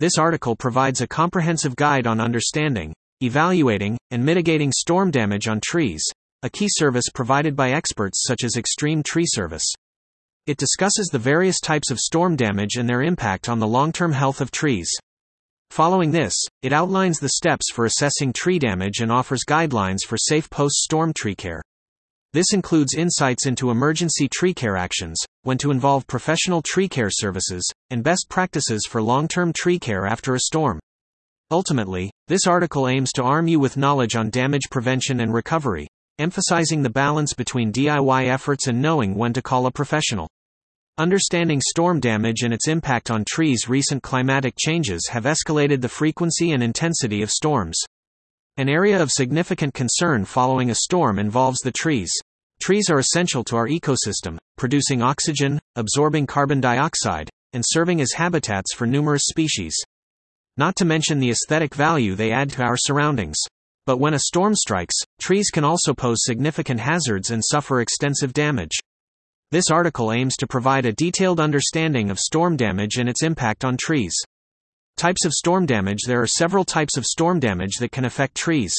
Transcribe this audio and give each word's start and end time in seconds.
This 0.00 0.18
article 0.18 0.56
provides 0.56 1.00
a 1.00 1.06
comprehensive 1.06 1.76
guide 1.76 2.08
on 2.08 2.20
understanding, 2.20 2.92
evaluating, 3.20 3.96
and 4.10 4.24
mitigating 4.24 4.72
storm 4.72 5.12
damage 5.12 5.46
on 5.46 5.60
trees, 5.60 6.04
a 6.42 6.50
key 6.50 6.66
service 6.68 7.06
provided 7.14 7.54
by 7.54 7.70
experts 7.70 8.24
such 8.26 8.42
as 8.42 8.56
Extreme 8.56 9.04
Tree 9.04 9.24
Service. 9.24 9.72
It 10.46 10.58
discusses 10.58 11.06
the 11.06 11.20
various 11.20 11.60
types 11.60 11.92
of 11.92 12.00
storm 12.00 12.34
damage 12.34 12.74
and 12.74 12.88
their 12.88 13.02
impact 13.02 13.48
on 13.48 13.60
the 13.60 13.68
long 13.68 13.92
term 13.92 14.10
health 14.10 14.40
of 14.40 14.50
trees. 14.50 14.90
Following 15.70 16.10
this, 16.10 16.34
it 16.62 16.72
outlines 16.72 17.20
the 17.20 17.30
steps 17.30 17.70
for 17.72 17.84
assessing 17.84 18.32
tree 18.32 18.58
damage 18.58 18.98
and 18.98 19.12
offers 19.12 19.44
guidelines 19.48 20.00
for 20.06 20.18
safe 20.18 20.50
post 20.50 20.74
storm 20.74 21.12
tree 21.12 21.36
care. 21.36 21.62
This 22.34 22.52
includes 22.52 22.94
insights 22.94 23.46
into 23.46 23.70
emergency 23.70 24.28
tree 24.28 24.52
care 24.52 24.76
actions, 24.76 25.16
when 25.44 25.56
to 25.58 25.70
involve 25.70 26.08
professional 26.08 26.62
tree 26.62 26.88
care 26.88 27.08
services, 27.08 27.62
and 27.90 28.02
best 28.02 28.26
practices 28.28 28.88
for 28.90 29.00
long 29.00 29.28
term 29.28 29.52
tree 29.52 29.78
care 29.78 30.04
after 30.04 30.34
a 30.34 30.40
storm. 30.40 30.80
Ultimately, 31.52 32.10
this 32.26 32.48
article 32.48 32.88
aims 32.88 33.12
to 33.12 33.22
arm 33.22 33.46
you 33.46 33.60
with 33.60 33.76
knowledge 33.76 34.16
on 34.16 34.30
damage 34.30 34.68
prevention 34.68 35.20
and 35.20 35.32
recovery, 35.32 35.86
emphasizing 36.18 36.82
the 36.82 36.90
balance 36.90 37.34
between 37.34 37.72
DIY 37.72 38.26
efforts 38.26 38.66
and 38.66 38.82
knowing 38.82 39.14
when 39.14 39.32
to 39.32 39.40
call 39.40 39.66
a 39.66 39.70
professional. 39.70 40.28
Understanding 40.98 41.60
storm 41.60 42.00
damage 42.00 42.42
and 42.42 42.52
its 42.52 42.66
impact 42.66 43.12
on 43.12 43.24
trees, 43.28 43.68
recent 43.68 44.02
climatic 44.02 44.54
changes 44.58 45.08
have 45.12 45.22
escalated 45.22 45.82
the 45.82 45.88
frequency 45.88 46.50
and 46.50 46.64
intensity 46.64 47.22
of 47.22 47.30
storms. 47.30 47.78
An 48.56 48.68
area 48.68 49.02
of 49.02 49.10
significant 49.10 49.74
concern 49.74 50.24
following 50.24 50.70
a 50.70 50.76
storm 50.76 51.18
involves 51.18 51.58
the 51.58 51.72
trees. 51.72 52.12
Trees 52.62 52.88
are 52.88 53.00
essential 53.00 53.42
to 53.42 53.56
our 53.56 53.66
ecosystem, 53.66 54.38
producing 54.56 55.02
oxygen, 55.02 55.58
absorbing 55.74 56.28
carbon 56.28 56.60
dioxide, 56.60 57.28
and 57.52 57.64
serving 57.66 58.00
as 58.00 58.12
habitats 58.12 58.72
for 58.72 58.86
numerous 58.86 59.24
species. 59.24 59.74
Not 60.56 60.76
to 60.76 60.84
mention 60.84 61.18
the 61.18 61.30
aesthetic 61.30 61.74
value 61.74 62.14
they 62.14 62.30
add 62.30 62.50
to 62.50 62.62
our 62.62 62.76
surroundings. 62.76 63.38
But 63.86 63.98
when 63.98 64.14
a 64.14 64.20
storm 64.20 64.54
strikes, 64.54 64.94
trees 65.20 65.50
can 65.50 65.64
also 65.64 65.92
pose 65.92 66.18
significant 66.20 66.78
hazards 66.78 67.32
and 67.32 67.42
suffer 67.44 67.80
extensive 67.80 68.32
damage. 68.32 68.78
This 69.50 69.68
article 69.68 70.12
aims 70.12 70.36
to 70.36 70.46
provide 70.46 70.86
a 70.86 70.92
detailed 70.92 71.40
understanding 71.40 72.08
of 72.08 72.20
storm 72.20 72.56
damage 72.56 72.98
and 72.98 73.08
its 73.08 73.24
impact 73.24 73.64
on 73.64 73.76
trees. 73.76 74.14
Types 74.96 75.24
of 75.24 75.32
storm 75.32 75.66
damage 75.66 76.02
There 76.06 76.22
are 76.22 76.26
several 76.26 76.64
types 76.64 76.96
of 76.96 77.04
storm 77.04 77.40
damage 77.40 77.76
that 77.80 77.90
can 77.90 78.04
affect 78.04 78.36
trees. 78.36 78.72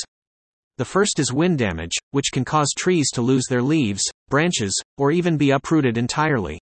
The 0.78 0.86
first 0.86 1.20
is 1.20 1.34
wind 1.34 1.58
damage, 1.58 1.94
which 2.12 2.32
can 2.32 2.46
cause 2.46 2.74
trees 2.78 3.12
to 3.12 3.22
lose 3.22 3.46
their 3.50 3.62
leaves, 3.62 4.04
branches, 4.30 4.74
or 4.98 5.12
even 5.12 5.38
be 5.38 5.52
uprooted 5.52 5.98
entirely. 5.98 6.60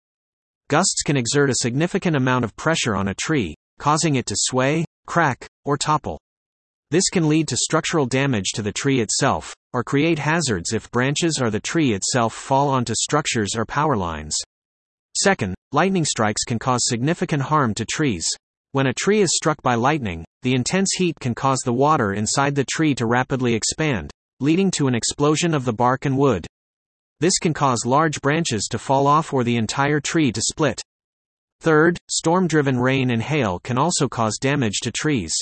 Gusts 0.70 1.04
can 1.04 1.18
exert 1.18 1.52
a 1.52 1.56
significant 1.62 2.16
amount 2.16 2.46
of 2.46 2.56
pressure 2.56 2.96
on 2.96 3.09
a 3.09 3.14
tree, 3.14 3.56
causing 3.78 4.16
it 4.16 4.26
to 4.26 4.36
sway, 4.36 4.86
crack, 5.06 5.48
or 5.66 5.78
topple. 5.78 6.20
This 6.90 7.09
can 7.09 7.30
lead 7.30 7.48
to 7.50 7.58
structural 7.58 8.06
damage 8.08 8.52
to 8.56 8.62
the 8.64 8.72
tree 8.72 9.02
itself, 9.02 9.54
or 9.72 9.84
create 9.84 10.20
hazards 10.20 10.74
if 10.74 10.92
branches 10.92 11.40
or 11.42 11.50
the 11.50 11.59
tree 11.59 11.94
itself 11.94 12.34
fall 12.34 12.70
onto 12.70 12.94
structures 12.96 13.56
or 13.56 13.66
power 13.66 13.96
lines. 13.96 14.36
Second, 15.16 15.54
lightning 15.72 16.06
strikes 16.06 16.44
can 16.44 16.58
cause 16.58 16.81
significant 16.84 17.44
harm 17.44 17.74
to 17.76 17.86
trees. 17.86 18.28
When 18.74 18.88
a 18.88 18.94
tree 18.96 19.22
is 19.22 19.30
struck 19.36 19.62
by 19.62 19.76
lightning, 19.76 20.26
the 20.42 20.56
intense 20.56 20.94
heat 20.98 21.20
can 21.20 21.36
cause 21.36 21.60
the 21.64 21.72
water 21.72 22.14
inside 22.14 22.56
the 22.56 22.66
tree 22.66 22.96
to 22.96 23.06
rapidly 23.06 23.54
expand, 23.54 24.10
leading 24.40 24.72
to 24.72 24.88
an 24.88 24.96
explosion 24.96 25.54
of 25.54 25.64
the 25.64 25.72
bark 25.72 26.06
and 26.06 26.18
wood. 26.18 26.48
This 27.20 27.38
can 27.38 27.54
cause 27.54 27.86
large 27.86 28.20
branches 28.22 28.68
to 28.72 28.80
fall 28.80 29.06
off 29.06 29.32
or 29.32 29.44
the 29.44 29.58
entire 29.58 30.00
tree 30.00 30.32
to 30.32 30.42
split. 30.42 30.82
Third, 31.62 32.00
storm 32.10 32.48
driven 32.48 32.80
rain 32.80 33.12
and 33.12 33.22
hail 33.22 33.60
can 33.60 33.78
also 33.78 34.10
cause 34.10 34.40
damage 34.42 34.80
to 34.82 34.92
trees. 34.92 35.36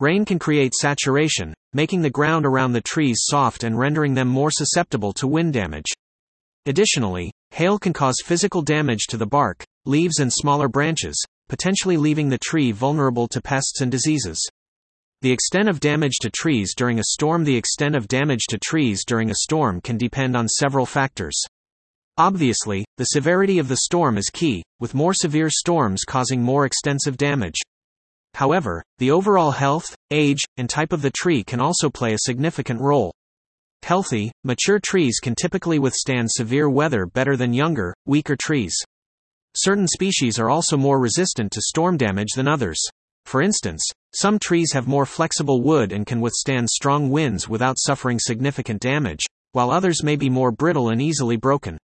Rain 0.00 0.24
can 0.24 0.38
create 0.38 0.72
saturation, 0.72 1.52
making 1.74 2.00
the 2.00 2.08
ground 2.08 2.46
around 2.46 2.72
the 2.72 2.80
trees 2.80 3.18
soft 3.20 3.64
and 3.64 3.78
rendering 3.78 4.14
them 4.14 4.28
more 4.28 4.50
susceptible 4.50 5.12
to 5.12 5.28
wind 5.28 5.52
damage. 5.52 5.92
Additionally, 6.64 7.30
hail 7.50 7.78
can 7.78 7.92
cause 7.92 8.16
physical 8.24 8.62
damage 8.62 9.08
to 9.08 9.18
the 9.18 9.26
bark, 9.26 9.62
leaves, 9.84 10.20
and 10.20 10.32
smaller 10.32 10.68
branches, 10.68 11.22
potentially 11.48 11.96
leaving 11.96 12.28
the 12.28 12.38
tree 12.38 12.72
vulnerable 12.72 13.28
to 13.28 13.40
pests 13.40 13.80
and 13.80 13.90
diseases. 13.90 14.38
The 15.22 15.32
extent 15.32 15.68
of 15.68 15.80
damage 15.80 16.18
to 16.20 16.30
trees 16.30 16.74
during 16.76 16.98
a 16.98 17.04
storm 17.04 17.44
The 17.44 17.56
extent 17.56 17.96
of 17.96 18.08
damage 18.08 18.46
to 18.50 18.58
trees 18.58 19.04
during 19.04 19.30
a 19.30 19.36
storm 19.42 19.80
can 19.80 19.96
depend 19.96 20.36
on 20.36 20.48
several 20.48 20.86
factors. 20.86 21.40
Obviously, 22.18 22.84
the 22.96 23.04
severity 23.04 23.58
of 23.58 23.68
the 23.68 23.78
storm 23.78 24.18
is 24.18 24.30
key, 24.30 24.62
with 24.80 24.94
more 24.94 25.14
severe 25.14 25.50
storms 25.50 26.04
causing 26.04 26.42
more 26.42 26.66
extensive 26.66 27.16
damage. 27.16 27.60
However, 28.34 28.82
the 28.98 29.10
overall 29.10 29.50
health, 29.50 29.94
age, 30.10 30.42
and 30.58 30.68
type 30.68 30.92
of 30.92 31.02
the 31.02 31.10
tree 31.10 31.42
can 31.42 31.60
also 31.60 31.88
play 31.88 32.12
a 32.12 32.18
significant 32.18 32.80
role. 32.80 33.12
Healthy, 33.82 34.32
mature 34.44 34.78
trees 34.78 35.20
can 35.22 35.34
typically 35.34 35.78
withstand 35.78 36.30
severe 36.30 36.68
weather 36.68 37.06
better 37.06 37.36
than 37.36 37.54
younger, 37.54 37.94
weaker 38.04 38.36
trees. 38.36 38.76
Certain 39.58 39.88
species 39.88 40.38
are 40.38 40.50
also 40.50 40.76
more 40.76 41.00
resistant 41.00 41.50
to 41.50 41.62
storm 41.62 41.96
damage 41.96 42.32
than 42.36 42.46
others. 42.46 42.78
For 43.24 43.40
instance, 43.40 43.82
some 44.14 44.38
trees 44.38 44.72
have 44.74 44.86
more 44.86 45.06
flexible 45.06 45.62
wood 45.62 45.92
and 45.92 46.06
can 46.06 46.20
withstand 46.20 46.68
strong 46.68 47.08
winds 47.08 47.48
without 47.48 47.78
suffering 47.78 48.18
significant 48.18 48.82
damage, 48.82 49.24
while 49.52 49.70
others 49.70 50.02
may 50.02 50.14
be 50.14 50.28
more 50.28 50.52
brittle 50.52 50.90
and 50.90 51.00
easily 51.00 51.36
broken. 51.36 51.78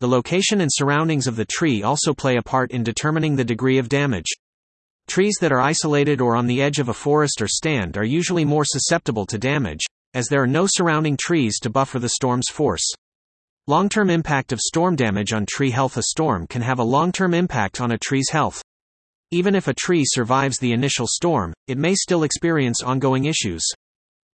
The 0.00 0.08
location 0.08 0.60
and 0.60 0.70
surroundings 0.72 1.28
of 1.28 1.36
the 1.36 1.44
tree 1.44 1.84
also 1.84 2.12
play 2.12 2.36
a 2.38 2.42
part 2.42 2.72
in 2.72 2.82
determining 2.82 3.36
the 3.36 3.44
degree 3.44 3.78
of 3.78 3.88
damage. 3.88 4.26
Trees 5.06 5.36
that 5.40 5.52
are 5.52 5.60
isolated 5.60 6.20
or 6.20 6.34
on 6.34 6.48
the 6.48 6.60
edge 6.60 6.80
of 6.80 6.88
a 6.88 6.94
forest 6.94 7.40
or 7.40 7.46
stand 7.46 7.96
are 7.96 8.04
usually 8.04 8.44
more 8.44 8.64
susceptible 8.64 9.26
to 9.26 9.38
damage, 9.38 9.84
as 10.12 10.26
there 10.26 10.42
are 10.42 10.48
no 10.48 10.66
surrounding 10.66 11.16
trees 11.16 11.60
to 11.60 11.70
buffer 11.70 12.00
the 12.00 12.08
storm's 12.08 12.48
force. 12.50 12.92
Long 13.68 13.88
term 13.88 14.10
impact 14.10 14.52
of 14.52 14.60
storm 14.60 14.94
damage 14.94 15.32
on 15.32 15.44
tree 15.44 15.72
health 15.72 15.96
A 15.96 16.02
storm 16.04 16.46
can 16.46 16.62
have 16.62 16.78
a 16.78 16.84
long 16.84 17.10
term 17.10 17.34
impact 17.34 17.80
on 17.80 17.90
a 17.90 17.98
tree's 17.98 18.30
health. 18.30 18.62
Even 19.32 19.56
if 19.56 19.66
a 19.66 19.74
tree 19.74 20.04
survives 20.06 20.58
the 20.58 20.70
initial 20.70 21.08
storm, 21.08 21.52
it 21.66 21.76
may 21.76 21.96
still 21.96 22.22
experience 22.22 22.80
ongoing 22.80 23.24
issues. 23.24 23.66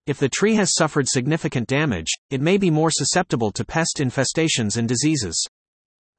If 0.05 0.17
the 0.17 0.29
tree 0.29 0.55
has 0.55 0.73
suffered 0.73 1.09
significant 1.09 1.67
damage, 1.67 2.07
it 2.29 2.39
may 2.39 2.57
be 2.57 2.71
more 2.71 2.89
susceptible 2.89 3.51
to 3.51 3.65
pest 3.65 3.97
infestations 3.99 4.77
and 4.77 4.87
diseases. 4.87 5.45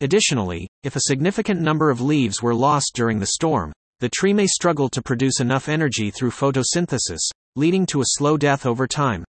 Additionally, 0.02 0.68
if 0.82 0.94
a 0.94 1.00
significant 1.06 1.62
number 1.62 1.88
of 1.88 2.02
leaves 2.02 2.42
were 2.42 2.54
lost 2.54 2.90
during 2.94 3.20
the 3.20 3.26
storm, 3.28 3.72
the 4.00 4.10
tree 4.10 4.34
may 4.34 4.46
struggle 4.46 4.90
to 4.90 5.00
produce 5.00 5.40
enough 5.40 5.70
energy 5.70 6.10
through 6.10 6.30
photosynthesis, 6.30 7.30
leading 7.56 7.86
to 7.86 8.02
a 8.02 8.10
slow 8.18 8.36
death 8.36 8.66
over 8.66 8.86
time. 8.86 9.24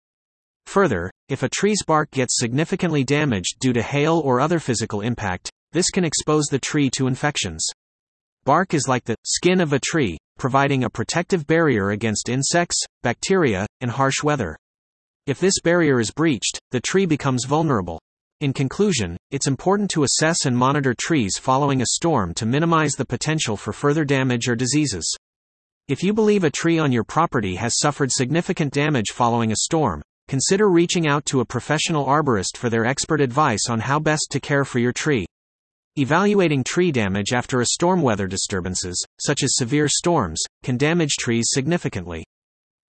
Further, 0.69 1.09
if 1.29 1.41
a 1.41 1.49
tree's 1.49 1.81
bark 1.83 2.11
gets 2.11 2.37
significantly 2.37 3.03
damaged 3.03 3.57
due 3.59 3.73
to 3.73 3.81
hail 3.81 4.21
or 4.23 4.39
other 4.39 4.59
physical 4.59 5.01
impact, 5.01 5.49
this 5.71 5.89
can 5.89 6.05
expose 6.05 6.45
the 6.45 6.59
tree 6.59 6.91
to 6.91 7.07
infections. 7.07 7.65
Bark 8.45 8.75
is 8.75 8.87
like 8.87 9.03
the 9.03 9.15
skin 9.25 9.61
of 9.61 9.73
a 9.73 9.79
tree, 9.79 10.19
providing 10.37 10.83
a 10.83 10.89
protective 10.91 11.47
barrier 11.47 11.89
against 11.89 12.29
insects, 12.29 12.79
bacteria, 13.01 13.65
and 13.81 13.89
harsh 13.89 14.21
weather. 14.21 14.55
If 15.25 15.39
this 15.39 15.59
barrier 15.59 15.99
is 15.99 16.11
breached, 16.11 16.59
the 16.69 16.81
tree 16.81 17.07
becomes 17.07 17.45
vulnerable. 17.45 17.99
In 18.39 18.53
conclusion, 18.53 19.17
it's 19.31 19.47
important 19.47 19.89
to 19.89 20.03
assess 20.03 20.45
and 20.45 20.55
monitor 20.55 20.93
trees 20.93 21.39
following 21.39 21.81
a 21.81 21.95
storm 21.95 22.35
to 22.35 22.45
minimize 22.45 22.91
the 22.91 23.07
potential 23.07 23.57
for 23.57 23.73
further 23.73 24.05
damage 24.05 24.47
or 24.47 24.55
diseases. 24.55 25.17
If 25.87 26.03
you 26.03 26.13
believe 26.13 26.43
a 26.43 26.51
tree 26.51 26.77
on 26.77 26.91
your 26.91 27.03
property 27.03 27.55
has 27.55 27.79
suffered 27.79 28.11
significant 28.11 28.71
damage 28.71 29.07
following 29.11 29.51
a 29.51 29.55
storm, 29.55 30.03
Consider 30.29 30.69
reaching 30.69 31.07
out 31.07 31.25
to 31.25 31.39
a 31.39 31.45
professional 31.45 32.05
arborist 32.05 32.55
for 32.55 32.69
their 32.69 32.85
expert 32.85 33.19
advice 33.19 33.67
on 33.67 33.79
how 33.79 33.97
best 33.97 34.27
to 34.29 34.39
care 34.39 34.63
for 34.63 34.77
your 34.77 34.93
tree. 34.93 35.25
Evaluating 35.95 36.63
tree 36.63 36.91
damage 36.91 37.33
after 37.33 37.61
a 37.61 37.65
storm 37.65 38.03
weather 38.03 38.27
disturbances, 38.27 39.03
such 39.19 39.41
as 39.41 39.55
severe 39.55 39.87
storms, 39.87 40.39
can 40.61 40.77
damage 40.77 41.15
trees 41.19 41.47
significantly. 41.49 42.23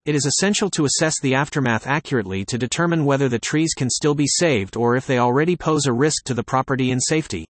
It 0.04 0.14
is 0.14 0.26
essential 0.26 0.68
to 0.72 0.84
assess 0.84 1.18
the 1.18 1.34
aftermath 1.34 1.86
accurately 1.86 2.44
to 2.44 2.58
determine 2.58 3.06
whether 3.06 3.30
the 3.30 3.38
trees 3.38 3.72
can 3.72 3.88
still 3.88 4.14
be 4.14 4.26
saved 4.26 4.76
or 4.76 4.94
if 4.94 5.06
they 5.06 5.18
already 5.18 5.56
pose 5.56 5.86
a 5.86 5.94
risk 5.94 6.24
to 6.24 6.34
the 6.34 6.44
property 6.44 6.90
and 6.90 7.02
safety. 7.02 7.46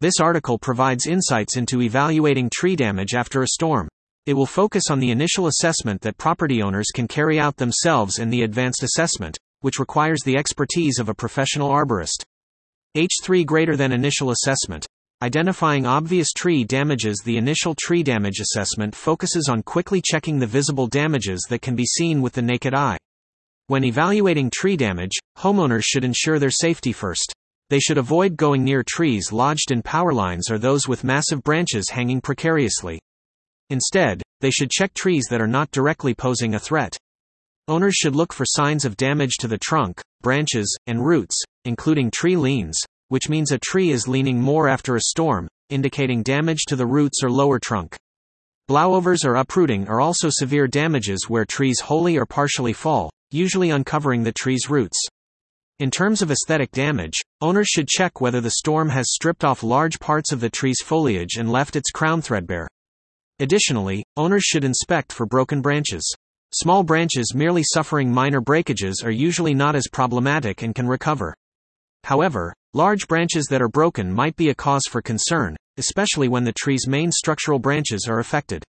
This 0.00 0.18
article 0.20 0.58
provides 0.58 1.06
insights 1.06 1.56
into 1.56 1.80
evaluating 1.80 2.50
tree 2.52 2.74
damage 2.74 3.14
after 3.14 3.40
a 3.42 3.46
storm. 3.46 3.86
It 4.24 4.34
will 4.34 4.46
focus 4.46 4.84
on 4.88 5.00
the 5.00 5.10
initial 5.10 5.48
assessment 5.48 6.00
that 6.02 6.16
property 6.16 6.62
owners 6.62 6.92
can 6.94 7.08
carry 7.08 7.40
out 7.40 7.56
themselves 7.56 8.20
and 8.20 8.32
the 8.32 8.42
advanced 8.42 8.84
assessment, 8.84 9.36
which 9.62 9.80
requires 9.80 10.20
the 10.22 10.36
expertise 10.36 11.00
of 11.00 11.08
a 11.08 11.14
professional 11.14 11.70
arborist. 11.70 12.22
H3 12.96 13.44
greater 13.44 13.76
than 13.76 13.90
initial 13.90 14.30
assessment. 14.30 14.86
Identifying 15.22 15.86
obvious 15.86 16.32
tree 16.32 16.62
damages 16.62 17.20
The 17.24 17.36
initial 17.36 17.74
tree 17.74 18.04
damage 18.04 18.38
assessment 18.38 18.94
focuses 18.94 19.48
on 19.48 19.64
quickly 19.64 20.00
checking 20.00 20.38
the 20.38 20.46
visible 20.46 20.86
damages 20.86 21.44
that 21.50 21.62
can 21.62 21.74
be 21.74 21.84
seen 21.84 22.22
with 22.22 22.34
the 22.34 22.42
naked 22.42 22.74
eye. 22.74 22.98
When 23.66 23.82
evaluating 23.82 24.50
tree 24.50 24.76
damage, 24.76 25.18
homeowners 25.38 25.82
should 25.84 26.04
ensure 26.04 26.38
their 26.38 26.50
safety 26.50 26.92
first. 26.92 27.32
They 27.70 27.80
should 27.80 27.98
avoid 27.98 28.36
going 28.36 28.62
near 28.62 28.84
trees 28.86 29.32
lodged 29.32 29.72
in 29.72 29.82
power 29.82 30.12
lines 30.12 30.48
or 30.48 30.58
those 30.58 30.86
with 30.86 31.02
massive 31.02 31.42
branches 31.42 31.88
hanging 31.90 32.20
precariously. 32.20 33.00
Instead, 33.72 34.20
They 34.42 34.50
should 34.50 34.70
check 34.70 34.92
trees 34.92 35.24
that 35.30 35.40
are 35.40 35.46
not 35.46 35.70
directly 35.70 36.14
posing 36.14 36.54
a 36.54 36.58
threat. 36.58 36.94
Owners 37.68 37.94
should 37.94 38.14
look 38.14 38.32
for 38.32 38.44
signs 38.44 38.84
of 38.84 38.98
damage 38.98 39.36
to 39.38 39.48
the 39.48 39.56
trunk, 39.56 40.02
branches, 40.20 40.76
and 40.88 41.02
roots, 41.02 41.40
including 41.64 42.10
tree 42.10 42.36
leans, 42.36 42.78
which 43.08 43.30
means 43.30 43.50
a 43.50 43.58
tree 43.58 43.90
is 43.90 44.08
leaning 44.08 44.38
more 44.38 44.68
after 44.68 44.96
a 44.96 45.02
storm, 45.02 45.48
indicating 45.70 46.22
damage 46.22 46.64
to 46.66 46.76
the 46.76 46.84
roots 46.84 47.22
or 47.22 47.30
lower 47.30 47.58
trunk. 47.58 47.96
Blowovers 48.68 49.24
or 49.24 49.36
uprooting 49.36 49.88
are 49.88 50.00
also 50.00 50.28
severe 50.28 50.66
damages 50.66 51.26
where 51.28 51.46
trees 51.46 51.80
wholly 51.80 52.18
or 52.18 52.26
partially 52.26 52.74
fall, 52.74 53.10
usually 53.30 53.70
uncovering 53.70 54.22
the 54.22 54.32
tree's 54.32 54.68
roots. 54.68 54.98
In 55.78 55.90
terms 55.90 56.20
of 56.20 56.30
aesthetic 56.30 56.72
damage, 56.72 57.22
owners 57.40 57.68
should 57.68 57.88
check 57.88 58.20
whether 58.20 58.42
the 58.42 58.50
storm 58.50 58.90
has 58.90 59.14
stripped 59.14 59.44
off 59.44 59.62
large 59.62 59.98
parts 59.98 60.30
of 60.30 60.40
the 60.40 60.50
tree's 60.50 60.82
foliage 60.84 61.36
and 61.38 61.50
left 61.50 61.76
its 61.76 61.90
crown 61.90 62.20
threadbare. 62.20 62.68
Additionally, 63.38 64.04
owners 64.16 64.44
should 64.44 64.64
inspect 64.64 65.12
for 65.12 65.26
broken 65.26 65.60
branches. 65.60 66.14
Small 66.54 66.82
branches 66.82 67.34
merely 67.34 67.62
suffering 67.64 68.12
minor 68.12 68.40
breakages 68.40 69.02
are 69.04 69.10
usually 69.10 69.54
not 69.54 69.74
as 69.74 69.88
problematic 69.90 70.62
and 70.62 70.74
can 70.74 70.86
recover. 70.86 71.34
However, 72.04 72.52
large 72.74 73.08
branches 73.08 73.46
that 73.46 73.62
are 73.62 73.68
broken 73.68 74.12
might 74.12 74.36
be 74.36 74.50
a 74.50 74.54
cause 74.54 74.82
for 74.88 75.00
concern, 75.00 75.56
especially 75.78 76.28
when 76.28 76.44
the 76.44 76.52
tree's 76.52 76.86
main 76.86 77.10
structural 77.10 77.58
branches 77.58 78.06
are 78.08 78.18
affected. 78.18 78.64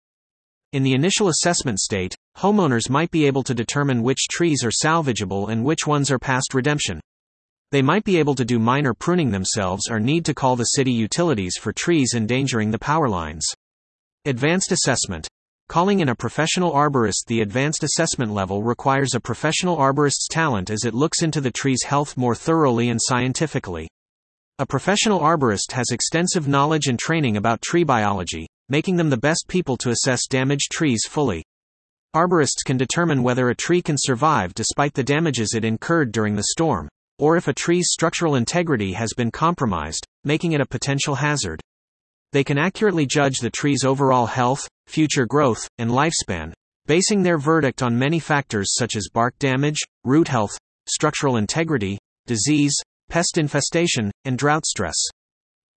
In 0.72 0.84
the 0.84 0.94
initial 0.94 1.28
assessment 1.28 1.80
state, 1.80 2.16
homeowners 2.38 2.90
might 2.90 3.12
be 3.12 3.28
able 3.28 3.44
to 3.44 3.54
determine 3.54 4.02
which 4.02 4.28
trees 4.32 4.64
are 4.64 4.72
salvageable 4.72 5.50
and 5.52 5.66
which 5.66 5.86
ones 5.86 6.10
are 6.10 6.18
past 6.18 6.54
redemption. 6.54 7.00
They 7.72 7.82
might 7.82 8.04
be 8.04 8.18
able 8.18 8.36
to 8.36 8.46
do 8.46 8.60
minor 8.60 8.94
pruning 8.94 9.32
themselves 9.32 9.90
or 9.90 10.00
need 10.00 10.26
to 10.26 10.34
call 10.34 10.56
the 10.56 10.64
city 10.64 10.92
utilities 10.92 11.58
for 11.60 11.74
trees 11.74 12.14
endangering 12.16 12.72
the 12.72 12.80
power 12.80 13.10
lines. 13.10 13.46
Advanced 14.26 14.72
assessment. 14.72 15.28
Calling 15.68 16.00
in 16.00 16.08
a 16.08 16.16
professional 16.16 16.72
arborist 16.72 17.26
The 17.28 17.42
advanced 17.42 17.84
assessment 17.84 18.32
level 18.32 18.64
requires 18.64 19.14
a 19.14 19.20
professional 19.20 19.76
arborist's 19.76 20.30
talent 20.32 20.70
as 20.70 20.86
it 20.86 20.94
looks 20.94 21.24
into 21.24 21.42
the 21.42 21.52
tree's 21.52 21.84
health 21.84 22.16
more 22.16 22.34
thoroughly 22.34 22.88
and 22.88 23.02
scientifically. 23.04 23.90
A 24.60 24.66
professional 24.66 25.20
arborist 25.20 25.74
has 25.74 25.92
extensive 25.92 26.48
knowledge 26.48 26.88
and 26.88 26.98
training 26.98 27.36
about 27.36 27.62
tree 27.62 27.84
biology, 27.84 28.48
making 28.70 28.96
them 28.96 29.10
the 29.10 29.18
best 29.18 29.44
people 29.50 29.76
to 29.76 29.90
assess 29.90 30.26
damaged 30.26 30.72
trees 30.72 31.06
fully. 31.06 31.44
Arborists 32.16 32.64
can 32.64 32.78
determine 32.78 33.24
whether 33.24 33.50
a 33.50 33.56
tree 33.56 33.82
can 33.82 33.98
survive 34.00 34.54
despite 34.54 34.94
the 34.94 35.04
damages 35.04 35.54
it 35.54 35.66
incurred 35.66 36.14
during 36.14 36.38
the 36.38 36.48
storm, 36.52 36.88
or 37.20 37.36
if 37.36 37.50
a 37.50 37.54
tree's 37.54 37.90
structural 37.92 38.36
integrity 38.36 38.94
has 38.94 39.12
been 39.18 39.32
compromised, 39.32 40.08
making 40.24 40.54
it 40.54 40.62
a 40.62 40.66
potential 40.66 41.16
hazard. 41.16 41.60
They 42.34 42.44
can 42.44 42.58
accurately 42.58 43.06
judge 43.06 43.38
the 43.38 43.52
tree's 43.52 43.84
overall 43.86 44.26
health, 44.26 44.68
future 44.88 45.28
growth, 45.28 45.68
and 45.78 45.92
lifespan, 45.92 46.52
basing 46.88 47.22
their 47.22 47.38
verdict 47.38 47.84
on 47.84 47.98
many 47.98 48.18
factors 48.18 48.74
such 48.76 48.96
as 48.96 49.08
bark 49.14 49.38
damage, 49.38 49.80
root 50.04 50.28
health, 50.28 50.58
structural 50.88 51.38
integrity, 51.38 52.00
disease, 52.26 52.74
pest 53.08 53.38
infestation, 53.38 54.12
and 54.26 54.40
drought 54.40 54.66
stress. 54.66 54.96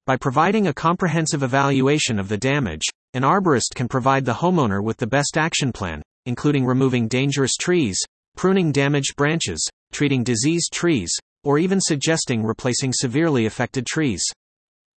By 0.07 0.17
providing 0.17 0.67
a 0.67 0.73
comprehensive 0.73 1.43
evaluation 1.43 2.19
of 2.19 2.31
the 2.31 2.39
damage, 2.39 2.85
an 3.13 3.23
arborist 3.23 3.75
can 3.75 3.87
provide 3.87 4.25
the 4.25 4.33
homeowner 4.33 4.83
with 4.83 4.97
the 4.97 5.07
best 5.07 5.37
action 5.37 5.73
plan, 5.73 6.01
including 6.25 6.65
removing 6.65 7.07
dangerous 7.07 7.57
trees, 7.57 8.01
pruning 8.35 8.73
damaged 8.73 9.15
branches, 9.17 9.63
treating 9.93 10.25
diseased 10.25 10.73
trees, 10.73 11.13
or 11.45 11.59
even 11.59 11.83
suggesting 11.83 12.43
replacing 12.43 12.95
severely 12.95 13.45
affected 13.45 13.85
trees. 13.85 14.25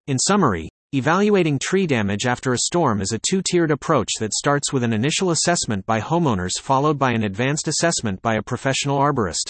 In 0.07 0.17
summary, 0.17 0.69
evaluating 0.91 1.59
tree 1.59 1.85
damage 1.85 2.25
after 2.25 2.51
a 2.51 2.57
storm 2.57 2.99
is 2.99 3.11
a 3.11 3.19
two 3.19 3.43
tiered 3.43 3.69
approach 3.69 4.09
that 4.19 4.33
starts 4.33 4.73
with 4.73 4.81
an 4.81 4.91
initial 4.91 5.29
assessment 5.29 5.85
by 5.85 6.01
homeowners 6.01 6.59
followed 6.59 6.97
by 6.97 7.11
an 7.11 7.25
advanced 7.25 7.67
assessment 7.67 8.19
by 8.23 8.37
a 8.37 8.41
professional 8.41 8.97
arborist. 8.97 9.49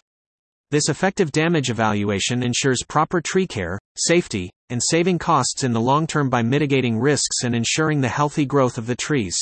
This 0.69 0.89
effective 0.89 1.31
damage 1.31 1.69
evaluation 1.69 2.43
ensures 2.43 2.83
proper 2.85 3.21
tree 3.21 3.47
care, 3.47 3.79
safety, 3.95 4.49
and 4.69 4.81
saving 4.83 5.17
costs 5.17 5.63
in 5.63 5.71
the 5.71 5.79
long 5.79 6.07
term 6.07 6.29
by 6.29 6.41
mitigating 6.41 6.99
risks 6.99 7.45
and 7.45 7.55
ensuring 7.55 8.01
the 8.01 8.09
healthy 8.09 8.45
growth 8.45 8.77
of 8.77 8.85
the 8.85 8.97
trees. 8.97 9.37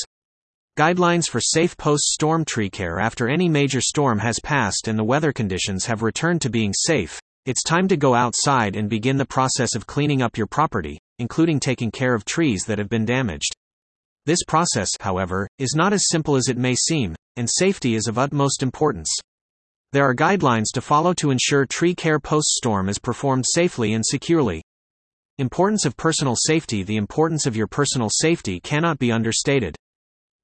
Guidelines 0.78 1.28
for 1.28 1.40
safe 1.40 1.76
post 1.76 2.04
storm 2.04 2.44
tree 2.44 2.70
care 2.70 3.00
After 3.00 3.28
any 3.28 3.48
major 3.48 3.80
storm 3.80 4.20
has 4.20 4.38
passed 4.38 4.86
and 4.86 4.96
the 4.96 5.02
weather 5.02 5.32
conditions 5.32 5.86
have 5.86 6.02
returned 6.02 6.42
to 6.42 6.48
being 6.48 6.72
safe, 6.72 7.18
it's 7.48 7.62
time 7.62 7.88
to 7.88 7.96
go 7.96 8.14
outside 8.14 8.76
and 8.76 8.90
begin 8.90 9.16
the 9.16 9.24
process 9.24 9.74
of 9.74 9.86
cleaning 9.86 10.20
up 10.20 10.36
your 10.36 10.46
property, 10.46 11.00
including 11.18 11.58
taking 11.58 11.90
care 11.90 12.12
of 12.12 12.26
trees 12.26 12.64
that 12.66 12.76
have 12.76 12.90
been 12.90 13.06
damaged. 13.06 13.56
This 14.26 14.44
process, 14.46 14.90
however, 15.00 15.48
is 15.58 15.72
not 15.74 15.94
as 15.94 16.10
simple 16.10 16.36
as 16.36 16.48
it 16.50 16.58
may 16.58 16.74
seem, 16.74 17.16
and 17.36 17.48
safety 17.48 17.94
is 17.94 18.06
of 18.06 18.18
utmost 18.18 18.62
importance. 18.62 19.08
There 19.92 20.04
are 20.04 20.14
guidelines 20.14 20.66
to 20.74 20.82
follow 20.82 21.14
to 21.14 21.30
ensure 21.30 21.64
tree 21.64 21.94
care 21.94 22.20
post-storm 22.20 22.90
is 22.90 22.98
performed 22.98 23.46
safely 23.48 23.94
and 23.94 24.04
securely. 24.04 24.62
Importance 25.38 25.86
of 25.86 25.96
personal 25.96 26.36
safety 26.36 26.82
The 26.82 26.98
importance 26.98 27.46
of 27.46 27.56
your 27.56 27.66
personal 27.66 28.10
safety 28.10 28.60
cannot 28.60 28.98
be 28.98 29.10
understated. 29.10 29.74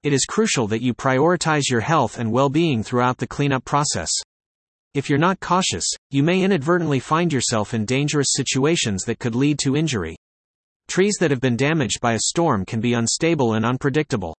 It 0.04 0.14
is 0.14 0.24
crucial 0.24 0.66
that 0.68 0.80
you 0.80 0.94
prioritize 0.94 1.68
your 1.68 1.82
health 1.82 2.18
and 2.18 2.32
well-being 2.32 2.82
throughout 2.82 3.18
the 3.18 3.26
cleanup 3.26 3.66
process. 3.66 4.10
If 4.94 5.11
you're 5.11 5.19
not 5.19 5.41
cautious, 5.41 5.85
you 6.12 6.23
may 6.23 6.43
inadvertently 6.43 7.00
find 7.00 7.32
yourself 7.32 7.75
in 7.75 7.85
dangerous 7.85 8.29
situations 8.31 9.02
that 9.02 9.19
could 9.19 9.35
lead 9.35 9.58
to 9.64 9.76
injury. 9.76 10.14
Trees 10.87 11.17
that 11.19 11.32
have 11.32 11.41
been 11.41 11.56
damaged 11.56 12.00
by 12.00 12.12
a 12.12 12.20
storm 12.20 12.64
can 12.64 12.81
be 12.81 12.94
unstable 12.94 13.55
and 13.55 13.67
unpredictable. 13.67 14.37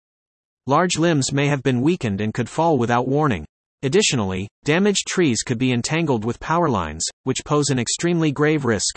Large 0.66 0.96
limbs 0.96 1.30
may 1.30 1.46
have 1.48 1.62
been 1.62 1.82
weakened 1.82 2.22
and 2.22 2.32
could 2.32 2.48
fall 2.48 2.78
without 2.78 3.06
warning. 3.06 3.44
Additionally, 3.82 4.48
damaged 4.64 5.06
trees 5.06 5.42
could 5.42 5.58
be 5.58 5.72
entangled 5.72 6.24
with 6.24 6.40
power 6.40 6.70
lines, 6.70 7.04
which 7.24 7.44
pose 7.44 7.68
an 7.68 7.78
extremely 7.78 8.32
grave 8.32 8.64
risk. 8.64 8.96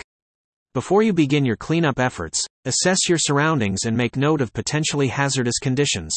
Before 0.72 1.02
you 1.02 1.12
begin 1.12 1.44
your 1.44 1.56
cleanup 1.56 2.00
efforts, 2.00 2.42
assess 2.64 3.06
your 3.06 3.18
surroundings 3.18 3.84
and 3.84 3.94
make 3.94 4.16
note 4.16 4.40
of 4.40 4.54
potentially 4.54 5.08
hazardous 5.08 5.58
conditions. 5.58 6.16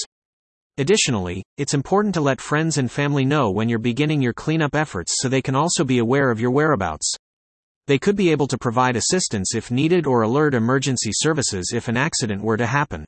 Additionally, 0.80 1.44
it's 1.58 1.76
important 1.76 2.16
to 2.16 2.22
let 2.22 2.42
friends 2.42 2.80
and 2.80 2.92
family 2.92 3.26
know 3.26 3.52
when 3.52 3.70
you're 3.70 3.78
beginning 3.78 4.24
your 4.24 4.34
cleanup 4.34 4.74
efforts 4.74 5.18
so 5.20 5.30
they 5.30 5.42
can 5.42 5.56
also 5.56 5.84
be 5.84 6.00
aware 6.00 6.32
of 6.32 6.40
your 6.40 6.50
whereabouts. 6.50 7.14
They 7.86 8.00
could 8.00 8.16
be 8.16 8.32
able 8.32 8.48
to 8.48 8.58
provide 8.58 8.96
assistance 8.96 9.54
if 9.54 9.70
needed 9.70 10.08
or 10.08 10.24
alert 10.24 10.56
emergency 10.56 11.12
services 11.14 11.74
if 11.76 11.90
an 11.90 11.98
accident 11.98 12.42
were 12.42 12.58
to 12.58 12.66
happen. 12.66 13.06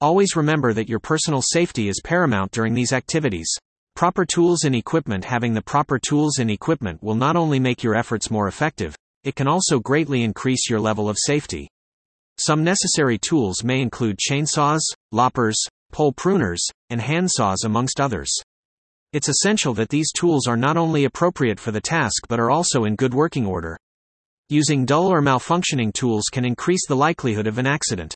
Always 0.00 0.34
remember 0.34 0.72
that 0.72 0.88
your 0.88 0.98
personal 0.98 1.40
safety 1.40 1.88
is 1.88 2.00
paramount 2.02 2.50
during 2.50 2.74
these 2.74 2.92
activities. 2.92 3.48
Proper 3.94 4.24
tools 4.24 4.64
and 4.64 4.74
equipment 4.74 5.24
Having 5.24 5.54
the 5.54 5.62
proper 5.62 6.00
tools 6.00 6.38
and 6.38 6.50
equipment 6.50 7.00
will 7.00 7.14
not 7.14 7.36
only 7.36 7.60
make 7.60 7.84
your 7.84 7.94
efforts 7.94 8.28
more 8.28 8.48
effective, 8.48 8.96
it 9.22 9.36
can 9.36 9.46
also 9.46 9.78
greatly 9.78 10.24
increase 10.24 10.68
your 10.68 10.80
level 10.80 11.08
of 11.08 11.16
safety. 11.16 11.68
Some 12.38 12.64
necessary 12.64 13.18
tools 13.18 13.62
may 13.62 13.80
include 13.80 14.18
chainsaws, 14.18 14.80
loppers, 15.12 15.67
pole 15.92 16.12
pruners, 16.12 16.60
and 16.90 17.00
handsaws, 17.00 17.64
amongst 17.64 18.00
others. 18.00 18.30
It's 19.12 19.28
essential 19.28 19.72
that 19.74 19.88
these 19.88 20.12
tools 20.12 20.46
are 20.46 20.56
not 20.56 20.76
only 20.76 21.04
appropriate 21.04 21.58
for 21.58 21.70
the 21.70 21.80
task 21.80 22.26
but 22.28 22.38
are 22.38 22.50
also 22.50 22.84
in 22.84 22.94
good 22.94 23.14
working 23.14 23.46
order. 23.46 23.78
Using 24.50 24.84
dull 24.84 25.06
or 25.06 25.22
malfunctioning 25.22 25.92
tools 25.92 26.24
can 26.30 26.44
increase 26.44 26.86
the 26.86 26.96
likelihood 26.96 27.46
of 27.46 27.58
an 27.58 27.66
accident. 27.66 28.14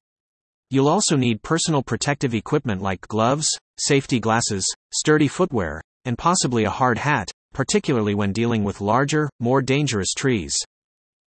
You'll 0.71 0.89
also 0.89 1.17
need 1.17 1.43
personal 1.43 1.83
protective 1.83 2.35
equipment 2.35 2.81
like 2.81 3.07
gloves, 3.09 3.47
safety 3.79 4.21
glasses, 4.21 4.67
sturdy 4.93 5.29
footwear, 5.29 5.83
and 6.05 6.17
possibly 6.17 6.65
a 6.65 6.71
hard 6.71 6.99
hat, 6.99 7.31
particularly 7.53 8.15
when 8.15 8.33
dealing 8.33 8.65
with 8.65 8.81
larger, 8.81 9.29
more 9.41 9.61
dangerous 9.63 10.13
trees. 10.15 10.55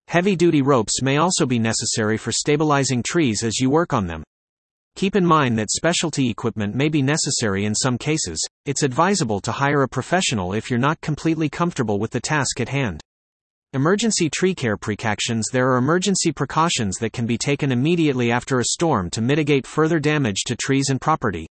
Heavy 0.08 0.36
duty 0.36 0.62
ropes 0.62 1.02
may 1.02 1.18
also 1.18 1.46
be 1.46 1.60
necessary 1.60 2.18
for 2.18 2.32
stabilizing 2.32 3.02
trees 3.04 3.44
as 3.44 3.60
you 3.60 3.70
work 3.70 3.94
on 3.94 4.08
them. 4.08 4.24
Keep 4.96 5.18
in 5.18 5.26
mind 5.26 5.60
that 5.60 5.72
specialty 5.72 6.30
equipment 6.30 6.74
may 6.74 6.88
be 6.88 7.02
necessary 7.02 7.66
in 7.66 7.76
some 7.76 7.98
cases, 7.98 8.42
it's 8.66 8.82
advisable 8.82 9.42
to 9.42 9.52
hire 9.52 9.82
a 9.82 9.90
professional 9.90 10.54
if 10.54 10.70
you're 10.70 10.80
not 10.80 11.02
completely 11.02 11.50
comfortable 11.50 12.00
with 12.00 12.12
the 12.12 12.22
task 12.22 12.62
at 12.62 12.70
hand. 12.70 13.02
Emergency 13.74 14.30
tree 14.30 14.56
care 14.56 14.78
precautions 14.78 15.48
There 15.52 15.70
are 15.70 15.78
emergency 15.78 16.32
precautions 16.32 16.96
that 17.00 17.12
can 17.12 17.26
be 17.26 17.38
taken 17.38 17.74
immediately 17.74 18.32
after 18.32 18.60
a 18.60 18.66
storm 18.72 19.10
to 19.10 19.22
mitigate 19.22 19.68
further 19.68 20.00
damage 20.00 20.44
to 20.46 20.56
trees 20.56 20.90
and 20.90 21.02
property. 21.02 21.46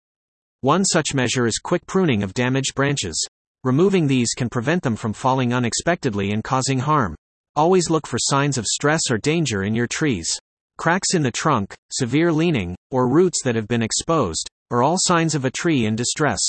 One 0.60 0.84
such 0.84 1.14
measure 1.14 1.46
is 1.46 1.56
quick 1.56 1.86
pruning 1.86 2.22
of 2.22 2.34
damaged 2.34 2.74
branches. 2.74 3.26
Removing 3.64 4.06
these 4.06 4.34
can 4.36 4.50
prevent 4.50 4.82
them 4.82 4.96
from 4.96 5.14
falling 5.14 5.54
unexpectedly 5.54 6.32
and 6.32 6.44
causing 6.44 6.80
harm. 6.80 7.14
Always 7.56 7.88
look 7.88 8.06
for 8.06 8.18
signs 8.20 8.58
of 8.58 8.66
stress 8.66 9.10
or 9.10 9.16
danger 9.16 9.62
in 9.62 9.74
your 9.74 9.86
trees. 9.86 10.28
Cracks 10.76 11.14
in 11.14 11.22
the 11.22 11.30
trunk, 11.30 11.74
severe 11.90 12.32
leaning, 12.32 12.76
or 12.90 13.08
roots 13.08 13.42
that 13.44 13.54
have 13.54 13.68
been 13.68 13.82
exposed, 13.82 14.48
are 14.70 14.82
all 14.82 14.96
signs 14.98 15.34
of 15.34 15.44
a 15.44 15.50
tree 15.50 15.86
in 15.86 15.96
distress. 15.96 16.40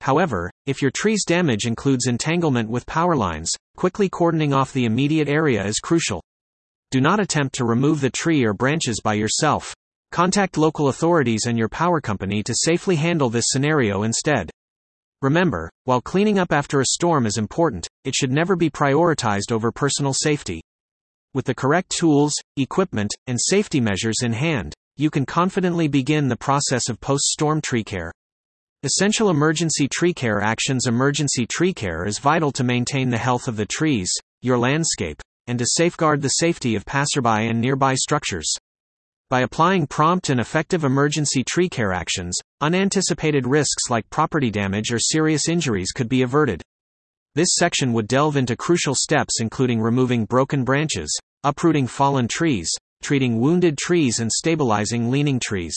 However, 0.00 0.50
if 0.66 0.82
your 0.82 0.90
tree's 0.90 1.24
damage 1.24 1.66
includes 1.66 2.06
entanglement 2.06 2.68
with 2.68 2.86
power 2.86 3.16
lines, 3.16 3.50
quickly 3.76 4.08
cordoning 4.08 4.52
off 4.52 4.72
the 4.72 4.84
immediate 4.84 5.28
area 5.28 5.64
is 5.64 5.78
crucial. 5.78 6.22
Do 6.90 7.00
not 7.00 7.20
attempt 7.20 7.54
to 7.56 7.64
remove 7.64 8.00
the 8.00 8.10
tree 8.10 8.44
or 8.44 8.52
branches 8.52 9.00
by 9.02 9.14
yourself. 9.14 9.74
Contact 10.12 10.56
local 10.56 10.88
authorities 10.88 11.46
and 11.46 11.58
your 11.58 11.68
power 11.68 12.00
company 12.00 12.42
to 12.42 12.54
safely 12.54 12.96
handle 12.96 13.30
this 13.30 13.46
scenario 13.48 14.02
instead. 14.02 14.50
Remember, 15.22 15.70
while 15.84 16.02
cleaning 16.02 16.38
up 16.38 16.52
after 16.52 16.80
a 16.80 16.86
storm 16.86 17.24
is 17.24 17.38
important, 17.38 17.88
it 18.04 18.14
should 18.14 18.30
never 18.30 18.56
be 18.56 18.68
prioritized 18.68 19.50
over 19.50 19.72
personal 19.72 20.12
safety. 20.12 20.60
With 21.32 21.46
the 21.46 21.54
correct 21.54 21.90
tools, 21.90 22.34
equipment, 22.56 23.12
and 23.26 23.40
safety 23.40 23.80
measures 23.80 24.22
in 24.22 24.34
hand, 24.34 24.74
you 24.96 25.10
can 25.10 25.26
confidently 25.26 25.88
begin 25.88 26.28
the 26.28 26.36
process 26.36 26.88
of 26.88 27.00
post 27.00 27.24
storm 27.24 27.60
tree 27.60 27.82
care. 27.82 28.12
Essential 28.84 29.30
emergency 29.30 29.88
tree 29.88 30.12
care 30.12 30.40
actions 30.40 30.86
Emergency 30.86 31.46
tree 31.46 31.72
care 31.72 32.06
is 32.06 32.18
vital 32.18 32.52
to 32.52 32.62
maintain 32.62 33.10
the 33.10 33.18
health 33.18 33.48
of 33.48 33.56
the 33.56 33.66
trees, 33.66 34.12
your 34.42 34.58
landscape, 34.58 35.22
and 35.46 35.58
to 35.58 35.66
safeguard 35.66 36.22
the 36.22 36.28
safety 36.28 36.74
of 36.76 36.84
passerby 36.84 37.48
and 37.48 37.60
nearby 37.60 37.94
structures. 37.94 38.54
By 39.30 39.40
applying 39.40 39.86
prompt 39.86 40.28
and 40.28 40.38
effective 40.38 40.84
emergency 40.84 41.42
tree 41.42 41.68
care 41.68 41.92
actions, 41.92 42.36
unanticipated 42.60 43.46
risks 43.46 43.90
like 43.90 44.08
property 44.10 44.50
damage 44.50 44.92
or 44.92 44.98
serious 44.98 45.48
injuries 45.48 45.92
could 45.92 46.08
be 46.08 46.22
averted. 46.22 46.62
This 47.34 47.56
section 47.56 47.92
would 47.94 48.06
delve 48.06 48.36
into 48.36 48.54
crucial 48.54 48.94
steps 48.94 49.40
including 49.40 49.80
removing 49.80 50.24
broken 50.24 50.62
branches, 50.62 51.18
uprooting 51.42 51.86
fallen 51.86 52.28
trees, 52.28 52.70
treating 53.04 53.38
wounded 53.38 53.78
trees, 53.78 54.18
and 54.18 54.32
stabilizing 54.32 55.10
leaning 55.10 55.38
trees. 55.38 55.76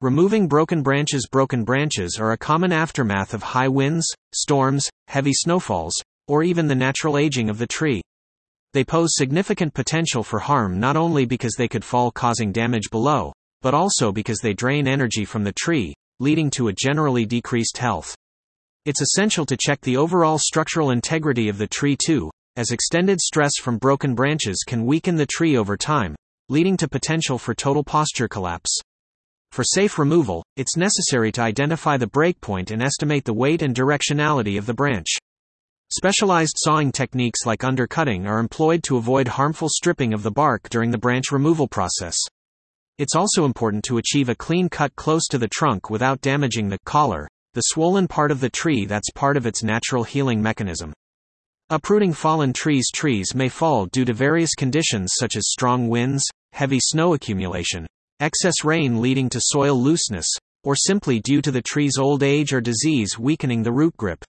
Removing 0.00 0.48
broken 0.48 0.82
branches 0.82 1.28
Broken 1.30 1.62
branches 1.62 2.18
are 2.18 2.32
a 2.32 2.38
common 2.38 2.72
aftermath 2.72 3.34
of 3.34 3.42
high 3.42 3.68
winds, 3.68 4.06
storms, 4.34 4.88
heavy 5.08 5.32
snowfalls, 5.34 5.94
or 6.26 6.42
even 6.42 6.66
the 6.66 6.74
natural 6.74 7.18
aging 7.18 7.50
of 7.50 7.58
the 7.58 7.66
tree. 7.66 8.00
They 8.72 8.82
pose 8.82 9.10
significant 9.12 9.74
potential 9.74 10.22
for 10.22 10.38
harm 10.38 10.80
not 10.80 10.96
only 10.96 11.26
because 11.26 11.54
they 11.58 11.68
could 11.68 11.84
fall 11.84 12.10
causing 12.10 12.50
damage 12.50 12.90
below, 12.90 13.32
but 13.60 13.74
also 13.74 14.10
because 14.10 14.38
they 14.38 14.54
drain 14.54 14.88
energy 14.88 15.24
from 15.24 15.44
the 15.44 15.52
tree, 15.52 15.94
leading 16.18 16.48
to 16.50 16.68
a 16.68 16.72
generally 16.72 17.26
decreased 17.26 17.76
health. 17.76 18.14
It's 18.84 19.02
essential 19.02 19.44
to 19.46 19.56
check 19.56 19.80
the 19.82 19.96
overall 19.96 20.38
structural 20.38 20.92
integrity 20.92 21.48
of 21.48 21.58
the 21.58 21.66
tree 21.66 21.96
too, 21.96 22.30
as 22.56 22.70
extended 22.70 23.20
stress 23.20 23.52
from 23.60 23.78
broken 23.78 24.14
branches 24.14 24.64
can 24.66 24.86
weaken 24.86 25.16
the 25.16 25.26
tree 25.26 25.56
over 25.56 25.76
time, 25.76 26.14
leading 26.48 26.76
to 26.76 26.88
potential 26.88 27.38
for 27.38 27.54
total 27.54 27.84
posture 27.84 28.28
collapse. 28.28 28.80
For 29.52 29.64
safe 29.64 29.98
removal, 29.98 30.44
it's 30.56 30.76
necessary 30.76 31.32
to 31.32 31.42
identify 31.42 31.96
the 31.96 32.06
breakpoint 32.06 32.70
and 32.70 32.82
estimate 32.82 33.24
the 33.24 33.34
weight 33.34 33.62
and 33.62 33.74
directionality 33.74 34.58
of 34.58 34.66
the 34.66 34.74
branch. 34.74 35.08
Specialized 35.90 36.56
sawing 36.58 36.92
techniques 36.92 37.46
like 37.46 37.64
undercutting 37.64 38.26
are 38.26 38.40
employed 38.40 38.82
to 38.84 38.98
avoid 38.98 39.26
harmful 39.26 39.68
stripping 39.70 40.12
of 40.12 40.22
the 40.22 40.30
bark 40.30 40.68
during 40.68 40.90
the 40.90 40.98
branch 40.98 41.32
removal 41.32 41.66
process. 41.66 42.16
It's 42.98 43.14
also 43.14 43.44
important 43.44 43.84
to 43.84 43.98
achieve 43.98 44.28
a 44.28 44.34
clean 44.34 44.68
cut 44.68 44.94
close 44.96 45.26
to 45.28 45.38
the 45.38 45.48
trunk 45.48 45.88
without 45.88 46.20
damaging 46.20 46.68
the 46.68 46.78
collar, 46.84 47.26
the 47.54 47.62
swollen 47.62 48.06
part 48.06 48.30
of 48.30 48.40
the 48.40 48.50
tree 48.50 48.84
that's 48.84 49.10
part 49.12 49.36
of 49.36 49.46
its 49.46 49.62
natural 49.62 50.04
healing 50.04 50.42
mechanism. 50.42 50.92
Uprooting 51.70 52.12
fallen 52.12 52.52
trees 52.52 52.90
Trees 52.92 53.34
may 53.34 53.48
fall 53.48 53.86
due 53.86 54.04
to 54.04 54.12
various 54.12 54.54
conditions 54.54 55.12
such 55.18 55.36
as 55.36 55.50
strong 55.50 55.88
winds, 55.88 56.24
heavy 56.58 56.80
snow 56.80 57.14
accumulation, 57.14 57.86
excess 58.18 58.64
rain 58.64 59.00
leading 59.00 59.28
to 59.28 59.40
soil 59.40 59.80
looseness, 59.80 60.26
or 60.64 60.74
simply 60.74 61.20
due 61.20 61.40
to 61.40 61.52
the 61.52 61.62
tree's 61.62 61.98
old 61.98 62.24
age 62.24 62.52
or 62.52 62.60
disease 62.60 63.16
weakening 63.16 63.62
the 63.62 63.70
root 63.70 63.96
grip. 63.96 64.24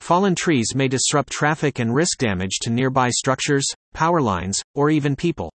Fallen 0.00 0.34
trees 0.34 0.74
may 0.74 0.88
disrupt 0.88 1.30
traffic 1.30 1.78
and 1.78 1.94
risk 1.94 2.18
damage 2.18 2.58
to 2.62 2.70
nearby 2.70 3.08
structures, 3.10 3.64
power 3.94 4.20
lines, 4.20 4.60
or 4.74 4.90
even 4.90 5.14
people. 5.14 5.52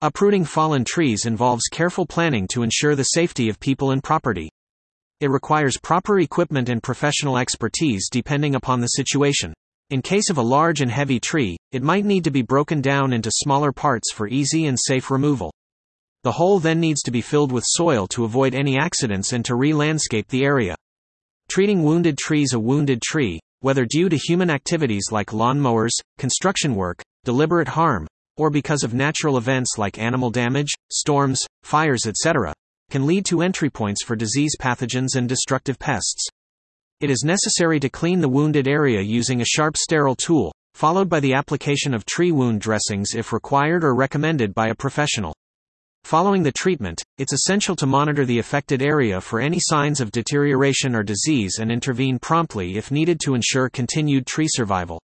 Uprooting 0.00 0.44
fallen 0.44 0.84
trees 0.84 1.26
involves 1.26 1.64
careful 1.72 2.06
planning 2.06 2.46
to 2.46 2.62
ensure 2.62 2.94
the 2.94 3.02
safety 3.02 3.48
of 3.48 3.58
people 3.58 3.90
and 3.90 4.04
property. 4.04 4.48
It 5.18 5.28
requires 5.28 5.76
proper 5.76 6.20
equipment 6.20 6.68
and 6.68 6.80
professional 6.80 7.36
expertise 7.36 8.08
depending 8.08 8.54
upon 8.54 8.80
the 8.80 8.86
situation. 8.86 9.52
In 9.92 10.00
case 10.00 10.30
of 10.30 10.38
a 10.38 10.42
large 10.42 10.80
and 10.80 10.90
heavy 10.90 11.20
tree, 11.20 11.58
it 11.70 11.82
might 11.82 12.06
need 12.06 12.24
to 12.24 12.30
be 12.30 12.40
broken 12.40 12.80
down 12.80 13.12
into 13.12 13.30
smaller 13.30 13.72
parts 13.72 14.10
for 14.10 14.26
easy 14.26 14.64
and 14.64 14.78
safe 14.80 15.10
removal. 15.10 15.52
The 16.22 16.32
hole 16.32 16.58
then 16.58 16.80
needs 16.80 17.02
to 17.02 17.10
be 17.10 17.20
filled 17.20 17.52
with 17.52 17.66
soil 17.66 18.06
to 18.06 18.24
avoid 18.24 18.54
any 18.54 18.78
accidents 18.78 19.34
and 19.34 19.44
to 19.44 19.54
re 19.54 19.74
landscape 19.74 20.28
the 20.28 20.46
area. 20.46 20.76
Treating 21.50 21.82
wounded 21.82 22.16
trees 22.16 22.54
A 22.54 22.58
wounded 22.58 23.02
tree, 23.02 23.38
whether 23.60 23.84
due 23.84 24.08
to 24.08 24.16
human 24.16 24.48
activities 24.48 25.08
like 25.12 25.34
lawn 25.34 25.60
mowers, 25.60 25.94
construction 26.16 26.74
work, 26.74 27.02
deliberate 27.24 27.68
harm, 27.68 28.08
or 28.38 28.48
because 28.48 28.84
of 28.84 28.94
natural 28.94 29.36
events 29.36 29.76
like 29.76 29.98
animal 29.98 30.30
damage, 30.30 30.70
storms, 30.90 31.44
fires, 31.64 32.06
etc., 32.06 32.54
can 32.88 33.04
lead 33.06 33.26
to 33.26 33.42
entry 33.42 33.68
points 33.68 34.02
for 34.02 34.16
disease 34.16 34.56
pathogens 34.58 35.16
and 35.16 35.28
destructive 35.28 35.78
pests. 35.78 36.30
It 37.02 37.10
is 37.10 37.24
necessary 37.24 37.80
to 37.80 37.88
clean 37.88 38.20
the 38.20 38.28
wounded 38.28 38.68
area 38.68 39.00
using 39.00 39.40
a 39.40 39.44
sharp 39.44 39.76
sterile 39.76 40.14
tool, 40.14 40.54
followed 40.74 41.08
by 41.08 41.18
the 41.18 41.34
application 41.34 41.94
of 41.94 42.06
tree 42.06 42.30
wound 42.30 42.60
dressings 42.60 43.16
if 43.16 43.32
required 43.32 43.82
or 43.82 43.96
recommended 43.96 44.54
by 44.54 44.68
a 44.68 44.74
professional. 44.76 45.34
Following 46.04 46.44
the 46.44 46.52
treatment, 46.52 47.02
it's 47.18 47.32
essential 47.32 47.74
to 47.74 47.86
monitor 47.86 48.24
the 48.24 48.38
affected 48.38 48.82
area 48.82 49.20
for 49.20 49.40
any 49.40 49.58
signs 49.58 50.00
of 50.00 50.12
deterioration 50.12 50.94
or 50.94 51.02
disease 51.02 51.58
and 51.58 51.72
intervene 51.72 52.20
promptly 52.20 52.76
if 52.76 52.92
needed 52.92 53.18
to 53.24 53.34
ensure 53.34 53.68
continued 53.68 54.24
tree 54.24 54.46
survival. 54.48 55.00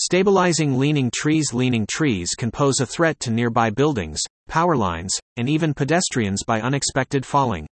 Stabilizing 0.00 0.80
leaning 0.80 1.12
trees 1.14 1.54
Leaning 1.54 1.86
trees 1.88 2.30
can 2.36 2.50
pose 2.50 2.80
a 2.80 2.86
threat 2.86 3.20
to 3.20 3.30
nearby 3.30 3.70
buildings, 3.70 4.20
power 4.48 4.74
lines, 4.74 5.16
and 5.36 5.48
even 5.48 5.74
pedestrians 5.74 6.42
by 6.42 6.60
unexpected 6.60 7.24
falling. 7.24 7.68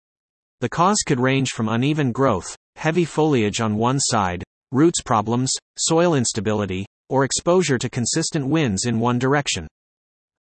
The 0.63 0.71
cause 0.71 1.03
could 1.05 1.21
range 1.21 1.51
from 1.51 1.69
uneven 1.69 2.13
growth, 2.13 2.57
heavy 2.77 3.05
foliage 3.05 3.61
on 3.61 3.77
one 3.77 3.99
side, 4.01 4.43
roots 4.71 5.03
problems, 5.03 5.51
soil 5.79 6.15
instability, 6.15 6.87
or 7.09 7.25
exposure 7.25 7.79
to 7.79 7.91
consistent 7.91 8.47
winds 8.47 8.87
in 8.87 8.99
one 8.99 9.19
direction. 9.19 9.67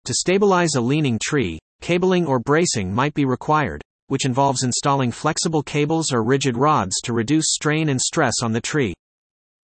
To 0.05 0.13
stabilize 0.13 0.75
a 0.75 0.81
leaning 0.81 1.19
tree, 1.21 1.59
Cabling 1.81 2.27
or 2.27 2.39
bracing 2.39 2.93
might 2.93 3.15
be 3.15 3.25
required, 3.25 3.81
which 4.05 4.25
involves 4.25 4.61
installing 4.61 5.11
flexible 5.11 5.63
cables 5.63 6.11
or 6.13 6.23
rigid 6.23 6.55
rods 6.55 7.01
to 7.03 7.13
reduce 7.13 7.53
strain 7.53 7.89
and 7.89 7.99
stress 7.99 8.35
on 8.43 8.53
the 8.53 8.61
tree. 8.61 8.93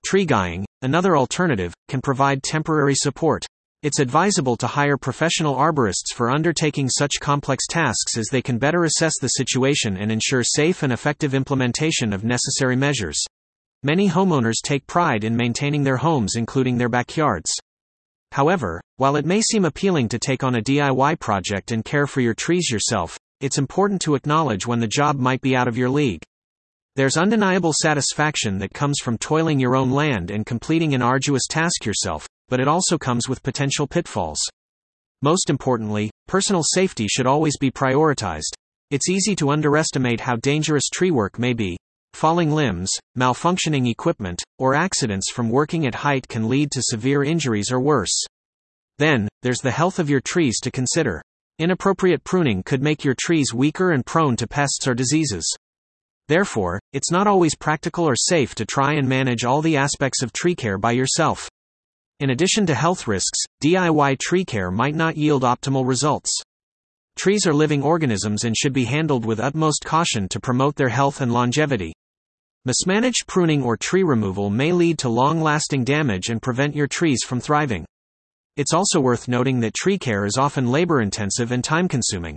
Tree 0.03 0.25
guying, 0.25 0.65
another 0.81 1.15
alternative, 1.15 1.75
can 1.88 2.01
provide 2.01 2.41
temporary 2.41 2.95
support. 2.95 3.45
It's 3.88 4.01
advisable 4.01 4.58
to 4.58 4.67
hire 4.67 4.98
professional 4.98 5.56
arborists 5.56 6.13
for 6.13 6.29
undertaking 6.29 6.89
such 6.89 7.22
complex 7.22 7.65
tasks 7.67 8.17
as 8.17 8.27
they 8.29 8.41
can 8.41 8.58
better 8.58 8.84
assess 8.84 9.13
the 9.17 9.29
situation 9.29 9.96
and 9.96 10.12
ensure 10.12 10.44
safe 10.44 10.84
and 10.84 10.91
effective 10.91 11.34
implementation 11.34 12.12
of 12.12 12.25
necessary 12.25 12.75
measures. 12.75 13.17
Many 13.84 14.10
homeowners 14.10 14.56
take 14.62 14.88
pride 14.88 15.24
in 15.24 15.38
maintaining 15.38 15.86
their 15.86 15.96
homes, 15.96 16.36
including 16.36 16.77
their 16.77 16.89
backyards. 16.89 17.50
However, 18.34 18.82
while 18.98 19.15
it 19.15 19.25
may 19.25 19.39
seem 19.39 19.63
appealing 19.63 20.10
to 20.10 20.20
take 20.20 20.44
on 20.44 20.56
a 20.56 20.62
DIY 20.62 21.17
project 21.22 21.72
and 21.72 21.86
care 21.86 22.08
for 22.08 22.20
your 22.20 22.34
trees 22.34 22.70
yourself, 22.70 23.17
it's 23.39 23.58
important 23.58 24.01
to 24.01 24.15
acknowledge 24.15 24.67
when 24.67 24.82
the 24.82 24.88
job 24.88 25.17
might 25.17 25.39
be 25.39 25.56
out 25.56 25.70
of 25.70 25.77
your 25.77 25.89
league. 25.89 26.24
There's 26.98 27.15
undeniable 27.15 27.72
satisfaction 27.72 28.58
that 28.58 28.74
comes 28.74 28.98
from 29.01 29.17
toiling 29.17 29.62
your 29.62 29.77
own 29.77 29.91
land 29.91 30.29
and 30.29 30.46
completing 30.46 30.94
an 30.94 31.01
arduous 31.01 31.48
task 31.48 31.86
yourself, 31.86 32.27
but 32.50 32.60
it 32.60 32.68
also 32.68 32.98
comes 32.98 33.27
with 33.30 33.44
potential 33.44 33.88
pitfalls. 33.88 34.39
Most 35.22 35.50
importantly, 35.50 36.12
personal 36.27 36.63
safety 36.63 37.08
should 37.08 37.27
always 37.27 37.58
be 37.58 37.72
prioritized. 37.72 38.54
It's 38.92 39.10
easy 39.10 39.36
to 39.38 39.50
underestimate 39.50 40.22
how 40.22 40.36
dangerous 40.38 40.89
tree 40.89 41.12
work 41.12 41.39
may 41.39 41.54
be, 41.54 41.77
Falling 42.18 42.51
limbs, 42.51 42.89
malfunctioning 43.16 43.88
equipment, 43.92 44.42
or 44.58 44.74
accidents 44.74 45.32
from 45.32 45.51
working 45.51 45.86
at 45.86 45.94
height 45.94 46.27
can 46.27 46.50
lead 46.50 46.72
to 46.72 46.82
severe 46.82 47.24
injuries 47.24 47.72
or 47.72 47.80
worse. 47.80 48.25
Then, 48.98 49.27
there's 49.44 49.60
the 49.60 49.70
health 49.70 50.00
of 50.00 50.10
your 50.10 50.22
trees 50.22 50.60
to 50.62 50.72
consider. 50.72 51.22
Inappropriate 51.60 52.24
pruning 52.24 52.63
could 52.63 52.82
make 52.82 53.04
your 53.04 53.16
trees 53.20 53.54
weaker 53.54 53.92
and 53.92 54.04
prone 54.04 54.36
to 54.38 54.48
pests 54.48 54.88
or 54.88 54.96
diseases. 54.96 55.46
Therefore, 56.27 56.80
it's 56.92 57.12
not 57.12 57.27
always 57.27 57.56
practical 57.56 58.10
or 58.10 58.16
safe 58.16 58.56
to 58.56 58.66
try 58.66 58.94
and 58.94 59.08
manage 59.08 59.46
all 59.46 59.62
the 59.62 59.77
aspects 59.77 60.24
of 60.24 60.34
tree 60.34 60.56
care 60.56 60.80
by 60.80 60.94
yourself. 60.94 61.48
In 62.19 62.31
addition 62.31 62.65
to 62.65 62.74
health 62.74 63.07
risks, 63.07 63.38
DIY 63.63 64.17
tree 64.17 64.43
care 64.43 64.71
might 64.71 64.95
not 64.95 65.17
yield 65.17 65.43
optimal 65.43 65.88
results. 65.88 66.31
Trees 67.15 67.45
are 67.45 67.53
living 67.53 67.83
organisms 67.83 68.43
and 68.43 68.57
should 68.57 68.74
be 68.74 68.86
handled 68.86 69.24
with 69.24 69.39
utmost 69.39 69.86
caution 69.86 70.27
to 70.29 70.39
promote 70.39 70.75
their 70.75 70.89
health 70.89 71.21
and 71.21 71.31
longevity. 71.31 71.93
Mismanaged 72.65 73.27
pruning 73.27 73.62
or 73.62 73.77
tree 73.77 74.01
removal 74.01 74.50
may 74.50 74.71
lead 74.71 74.97
to 74.97 75.09
long 75.09 75.41
lasting 75.41 75.83
damage 75.83 76.29
and 76.29 76.41
prevent 76.41 76.75
your 76.75 76.88
trees 76.88 77.19
from 77.24 77.39
thriving. 77.39 77.86
It's 78.55 78.74
also 78.74 79.00
worth 79.00 79.27
noting 79.27 79.59
that 79.59 79.75
tree 79.75 80.00
care 80.00 80.25
is 80.25 80.38
often 80.38 80.71
labor 80.71 81.01
intensive 81.01 81.51
and 81.51 81.63
time 81.63 81.88
consuming. 81.88 82.36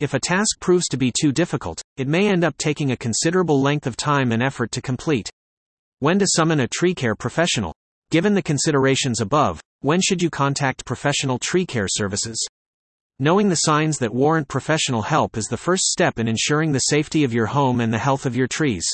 If 0.00 0.12
a 0.12 0.20
task 0.20 0.60
proves 0.60 0.86
to 0.88 0.98
be 0.98 1.14
too 1.18 1.32
difficult, 1.32 1.80
it 1.96 2.08
may 2.08 2.28
end 2.28 2.44
up 2.44 2.58
taking 2.58 2.90
a 2.90 2.96
considerable 2.96 3.62
length 3.62 3.86
of 3.86 3.96
time 3.96 4.32
and 4.32 4.42
effort 4.42 4.70
to 4.72 4.82
complete. 4.82 5.30
When 6.00 6.18
to 6.18 6.26
summon 6.28 6.60
a 6.60 6.68
tree 6.68 6.94
care 6.94 7.14
professional? 7.14 7.72
Given 8.10 8.32
the 8.32 8.42
considerations 8.42 9.20
above, 9.20 9.60
when 9.80 10.00
should 10.00 10.22
you 10.22 10.30
contact 10.30 10.86
professional 10.86 11.38
tree 11.38 11.66
care 11.66 11.88
services? 11.88 12.42
Knowing 13.18 13.50
the 13.50 13.56
signs 13.56 13.98
that 13.98 14.14
warrant 14.14 14.48
professional 14.48 15.02
help 15.02 15.36
is 15.36 15.44
the 15.44 15.58
first 15.58 15.84
step 15.84 16.18
in 16.18 16.26
ensuring 16.26 16.72
the 16.72 16.78
safety 16.78 17.22
of 17.22 17.34
your 17.34 17.44
home 17.44 17.82
and 17.82 17.92
the 17.92 17.98
health 17.98 18.24
of 18.24 18.34
your 18.34 18.46
trees. 18.46 18.86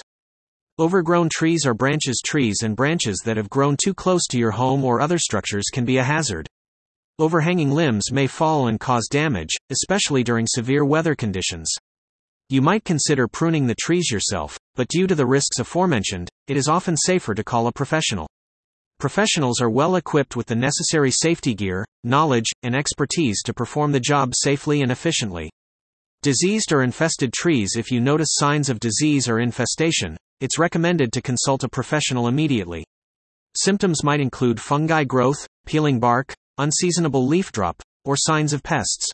Overgrown 0.81 1.29
trees 1.29 1.65
are 1.65 1.75
branches 1.75 2.21
trees 2.27 2.63
and 2.65 2.75
branches 2.75 3.23
that 3.25 3.37
have 3.37 3.49
grown 3.49 3.77
too 3.77 3.95
close 3.95 4.27
to 4.27 4.39
your 4.39 4.51
home 4.51 4.83
or 4.83 5.01
other 5.01 5.19
structures 5.19 5.67
can 5.73 5.85
be 5.85 5.99
a 5.99 6.03
hazard. 6.03 6.49
Overhanging 7.21 7.71
limbs 7.71 8.11
may 8.11 8.27
fall 8.27 8.67
and 8.67 8.81
cause 8.81 9.07
damage, 9.09 9.55
especially 9.71 10.25
during 10.25 10.49
severe 10.49 10.85
weather 10.85 11.15
conditions. 11.15 11.73
You 12.49 12.63
might 12.63 12.85
consider 12.85 13.29
pruning 13.29 13.69
the 13.69 13.77
trees 13.81 14.11
yourself, 14.11 14.59
but 14.75 14.89
due 14.89 15.07
to 15.07 15.15
the 15.15 15.25
risks 15.25 15.61
aforementioned, 15.61 16.29
it 16.49 16.57
is 16.57 16.67
often 16.67 16.97
safer 16.97 17.33
to 17.33 17.45
call 17.45 17.69
a 17.69 17.73
professional. 17.73 18.27
Professionals 18.99 19.61
are 19.61 19.71
well 19.71 19.97
equipped 19.97 20.37
with 20.37 20.47
the 20.47 20.55
necessary 20.55 21.11
safety 21.11 21.55
gear, 21.55 21.85
knowledge, 22.05 22.51
and 22.63 22.75
expertise 22.75 23.43
to 23.43 23.53
perform 23.53 23.93
the 23.93 24.01
job 24.01 24.33
safely 24.35 24.83
and 24.83 24.93
efficiently. 24.93 25.51
Diseased 26.23 26.73
or 26.73 26.83
infested 26.83 27.33
trees 27.33 27.77
If 27.77 27.91
you 27.91 28.01
notice 28.01 28.31
signs 28.33 28.71
of 28.71 28.81
disease 28.81 29.29
or 29.29 29.41
infestation, 29.41 30.17
it's 30.41 30.59
recommended 30.59 31.13
to 31.13 31.23
consult 31.23 31.65
a 31.65 31.69
professional 31.69 32.29
immediately. 32.29 32.85
Symptoms 33.57 34.03
might 34.03 34.21
include 34.21 34.61
fungi 34.61 35.05
growth, 35.05 35.47
peeling 35.67 36.01
bark, 36.01 36.35
unseasonable 36.59 37.27
leaf 37.27 37.53
drop, 37.53 37.83
or 38.05 38.17
signs 38.17 38.53
of 38.53 38.63
pests. 38.63 39.11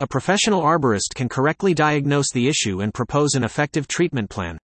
A 0.00 0.06
professional 0.06 0.62
arborist 0.62 1.14
can 1.14 1.28
correctly 1.28 1.74
diagnose 1.74 2.30
the 2.32 2.48
issue 2.48 2.80
and 2.80 2.94
propose 2.94 3.34
an 3.34 3.44
effective 3.44 3.86
treatment 3.86 4.30
plan. 4.30 4.58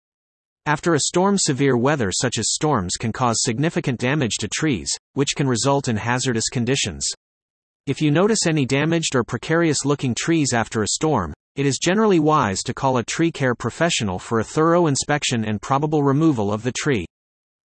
After 0.69 0.95
a 0.95 1.01
storm, 1.01 1.39
severe 1.39 1.77
weather 1.77 2.11
such 2.11 2.39
as 2.39 2.53
storms 2.53 2.97
can 2.97 3.13
cause 3.13 3.37
significant 3.39 4.01
damage 4.01 4.35
to 4.41 4.49
trees, 4.49 4.91
which 5.13 5.37
can 5.37 5.47
result 5.47 5.87
in 5.87 5.97
hazardous 5.97 6.49
conditions. 6.49 7.07
If 7.87 8.03
you 8.03 8.11
notice 8.11 8.49
any 8.49 8.67
damaged 8.67 9.15
or 9.15 9.23
precarious 9.23 9.85
looking 9.85 10.13
trees 10.13 10.53
after 10.53 10.83
a 10.83 10.89
storm, 10.89 11.33
it 11.55 11.67
is 11.67 11.79
generally 11.79 12.19
wise 12.19 12.65
to 12.65 12.75
call 12.75 12.97
a 12.97 13.05
tree 13.05 13.31
care 13.31 13.55
professional 13.55 14.19
for 14.19 14.41
a 14.41 14.45
thorough 14.45 14.89
inspection 14.89 15.45
and 15.45 15.63
probable 15.63 16.03
removal 16.03 16.53
of 16.53 16.65
the 16.65 16.73
tree. 16.73 17.07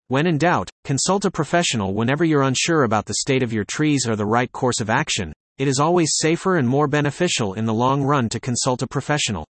When 0.08 0.26
in 0.26 0.36
doubt, 0.36 0.68
consult 0.82 1.24
a 1.24 1.30
professional 1.30 1.94
whenever 1.94 2.24
you're 2.24 2.42
unsure 2.42 2.82
about 2.82 3.06
the 3.06 3.18
state 3.20 3.44
of 3.44 3.52
your 3.52 3.64
trees 3.64 4.08
or 4.08 4.16
the 4.16 4.26
right 4.26 4.50
course 4.50 4.80
of 4.80 4.90
action. 4.90 5.32
It 5.56 5.68
is 5.68 5.78
always 5.78 6.16
safer 6.16 6.56
and 6.56 6.68
more 6.68 6.88
beneficial 6.88 7.54
in 7.54 7.64
the 7.64 7.74
long 7.74 8.02
run 8.02 8.28
to 8.30 8.40
consult 8.40 8.82
a 8.82 8.88
professional. 8.88 9.46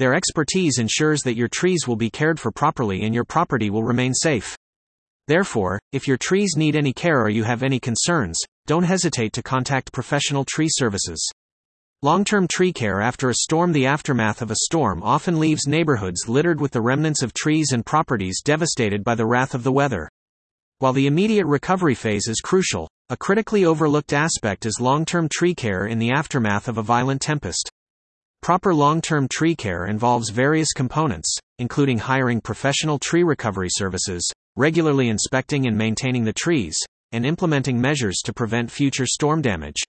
Their 0.00 0.14
expertise 0.14 0.78
ensures 0.78 1.20
that 1.24 1.36
your 1.36 1.48
trees 1.48 1.86
will 1.86 1.94
be 1.94 2.08
cared 2.08 2.40
for 2.40 2.50
properly 2.50 3.02
and 3.02 3.14
your 3.14 3.26
property 3.26 3.68
will 3.68 3.84
remain 3.84 4.14
safe. 4.14 4.56
Therefore, 5.28 5.78
if 5.92 6.08
your 6.08 6.16
trees 6.16 6.54
need 6.56 6.74
any 6.74 6.94
care 6.94 7.20
or 7.20 7.28
you 7.28 7.44
have 7.44 7.62
any 7.62 7.78
concerns, 7.78 8.38
don't 8.66 8.84
hesitate 8.84 9.34
to 9.34 9.42
contact 9.42 9.92
professional 9.92 10.46
tree 10.46 10.70
services. 10.70 11.22
Long 12.00 12.24
term 12.24 12.48
tree 12.50 12.72
care 12.72 13.02
after 13.02 13.28
a 13.28 13.34
storm 13.34 13.72
The 13.72 13.84
aftermath 13.84 14.40
of 14.40 14.50
a 14.50 14.62
storm 14.62 15.02
often 15.02 15.38
leaves 15.38 15.66
neighborhoods 15.66 16.30
littered 16.30 16.62
with 16.62 16.72
the 16.72 16.80
remnants 16.80 17.22
of 17.22 17.34
trees 17.34 17.72
and 17.72 17.84
properties 17.84 18.40
devastated 18.42 19.04
by 19.04 19.16
the 19.16 19.26
wrath 19.26 19.52
of 19.52 19.64
the 19.64 19.72
weather. 19.72 20.08
While 20.78 20.94
the 20.94 21.08
immediate 21.08 21.44
recovery 21.44 21.94
phase 21.94 22.26
is 22.26 22.40
crucial, 22.40 22.88
a 23.10 23.18
critically 23.18 23.66
overlooked 23.66 24.14
aspect 24.14 24.64
is 24.64 24.80
long 24.80 25.04
term 25.04 25.28
tree 25.28 25.54
care 25.54 25.84
in 25.84 25.98
the 25.98 26.10
aftermath 26.10 26.68
of 26.68 26.78
a 26.78 26.82
violent 26.82 27.20
tempest. 27.20 27.70
Proper 28.42 28.74
long-term 28.74 29.28
tree 29.28 29.54
care 29.54 29.86
involves 29.86 30.30
various 30.30 30.72
components, 30.72 31.36
including 31.58 31.98
hiring 31.98 32.40
professional 32.40 32.98
tree 32.98 33.22
recovery 33.22 33.68
services, 33.70 34.26
regularly 34.56 35.10
inspecting 35.10 35.66
and 35.66 35.76
maintaining 35.76 36.24
the 36.24 36.32
trees, 36.32 36.78
and 37.12 37.26
implementing 37.26 37.78
measures 37.78 38.20
to 38.24 38.32
prevent 38.32 38.70
future 38.70 39.04
storm 39.06 39.42
damage. 39.42 39.82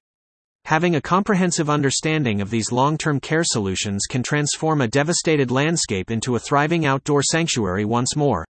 Having 0.66 0.96
a 0.96 1.02
comprehensive 1.02 1.70
understanding 1.70 2.42
of 2.42 2.50
these 2.50 2.74
long-term 2.74 3.22
care 3.22 3.46
solutions 3.46 4.02
can 4.10 4.22
transform 4.22 4.82
a 4.82 4.88
devastated 4.88 5.50
landscape 5.50 6.12
into 6.12 6.36
a 6.36 6.40
thriving 6.40 6.86
outdoor 6.86 7.24
sanctuary 7.24 7.86
once 7.86 8.18
more. 8.18 8.46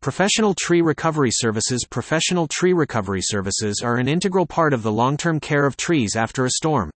Professional 0.00 0.54
tree 0.54 0.80
recovery 0.80 1.30
services 1.30 1.84
Professional 1.88 2.48
tree 2.48 2.72
recovery 2.72 3.20
services 3.20 3.82
are 3.84 3.96
an 3.96 4.08
integral 4.08 4.46
part 4.46 4.72
of 4.72 4.82
the 4.82 4.92
long-term 4.92 5.38
care 5.38 5.66
of 5.66 5.76
trees 5.76 6.16
after 6.16 6.46
a 6.46 6.50
storm. 6.50 6.90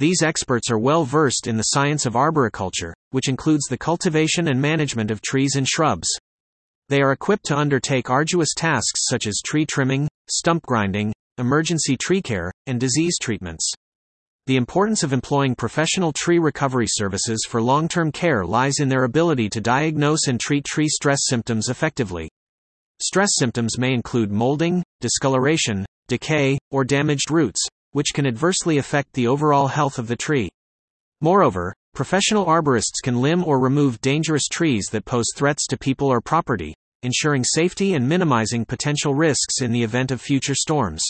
These 0.00 0.22
experts 0.22 0.70
are 0.72 0.78
well 0.78 1.04
versed 1.04 1.46
in 1.46 1.56
the 1.56 1.62
science 1.62 2.04
of 2.04 2.16
arboriculture, 2.16 2.92
which 3.10 3.28
includes 3.28 3.66
the 3.66 3.78
cultivation 3.78 4.48
and 4.48 4.60
management 4.60 5.12
of 5.12 5.22
trees 5.22 5.54
and 5.54 5.68
shrubs. 5.68 6.08
They 6.88 7.00
are 7.00 7.12
equipped 7.12 7.46
to 7.46 7.56
undertake 7.56 8.10
arduous 8.10 8.54
tasks 8.56 9.06
such 9.08 9.28
as 9.28 9.40
tree 9.44 9.64
trimming, 9.64 10.08
stump 10.28 10.64
grinding, 10.64 11.12
emergency 11.38 11.96
tree 11.96 12.20
care, 12.20 12.50
and 12.66 12.80
disease 12.80 13.18
treatments. 13.20 13.72
The 14.46 14.56
importance 14.56 15.04
of 15.04 15.12
employing 15.12 15.54
professional 15.54 16.12
tree 16.12 16.38
recovery 16.38 16.86
services 16.88 17.46
for 17.48 17.62
long 17.62 17.86
term 17.86 18.10
care 18.10 18.44
lies 18.44 18.80
in 18.80 18.88
their 18.88 19.04
ability 19.04 19.48
to 19.50 19.60
diagnose 19.60 20.26
and 20.26 20.40
treat 20.40 20.64
tree 20.64 20.88
stress 20.88 21.20
symptoms 21.22 21.68
effectively. 21.68 22.28
Stress 23.00 23.30
symptoms 23.36 23.78
may 23.78 23.94
include 23.94 24.32
molding, 24.32 24.82
discoloration, 25.00 25.86
decay, 26.08 26.58
or 26.70 26.84
damaged 26.84 27.30
roots, 27.30 27.66
which 27.94 28.12
can 28.12 28.26
adversely 28.26 28.78
affect 28.78 29.12
the 29.12 29.28
overall 29.28 29.68
health 29.68 29.98
of 29.98 30.08
the 30.08 30.16
tree. 30.16 30.50
Moreover, 31.20 31.72
professional 31.94 32.44
arborists 32.44 33.00
can 33.02 33.22
limb 33.22 33.44
or 33.44 33.60
remove 33.60 34.00
dangerous 34.00 34.48
trees 34.48 34.86
that 34.90 35.04
pose 35.04 35.26
threats 35.36 35.66
to 35.68 35.78
people 35.78 36.08
or 36.08 36.20
property, 36.20 36.74
ensuring 37.04 37.44
safety 37.44 37.94
and 37.94 38.08
minimizing 38.08 38.64
potential 38.64 39.14
risks 39.14 39.60
in 39.62 39.70
the 39.70 39.84
event 39.84 40.10
of 40.10 40.20
future 40.20 40.56
storms. 40.56 41.04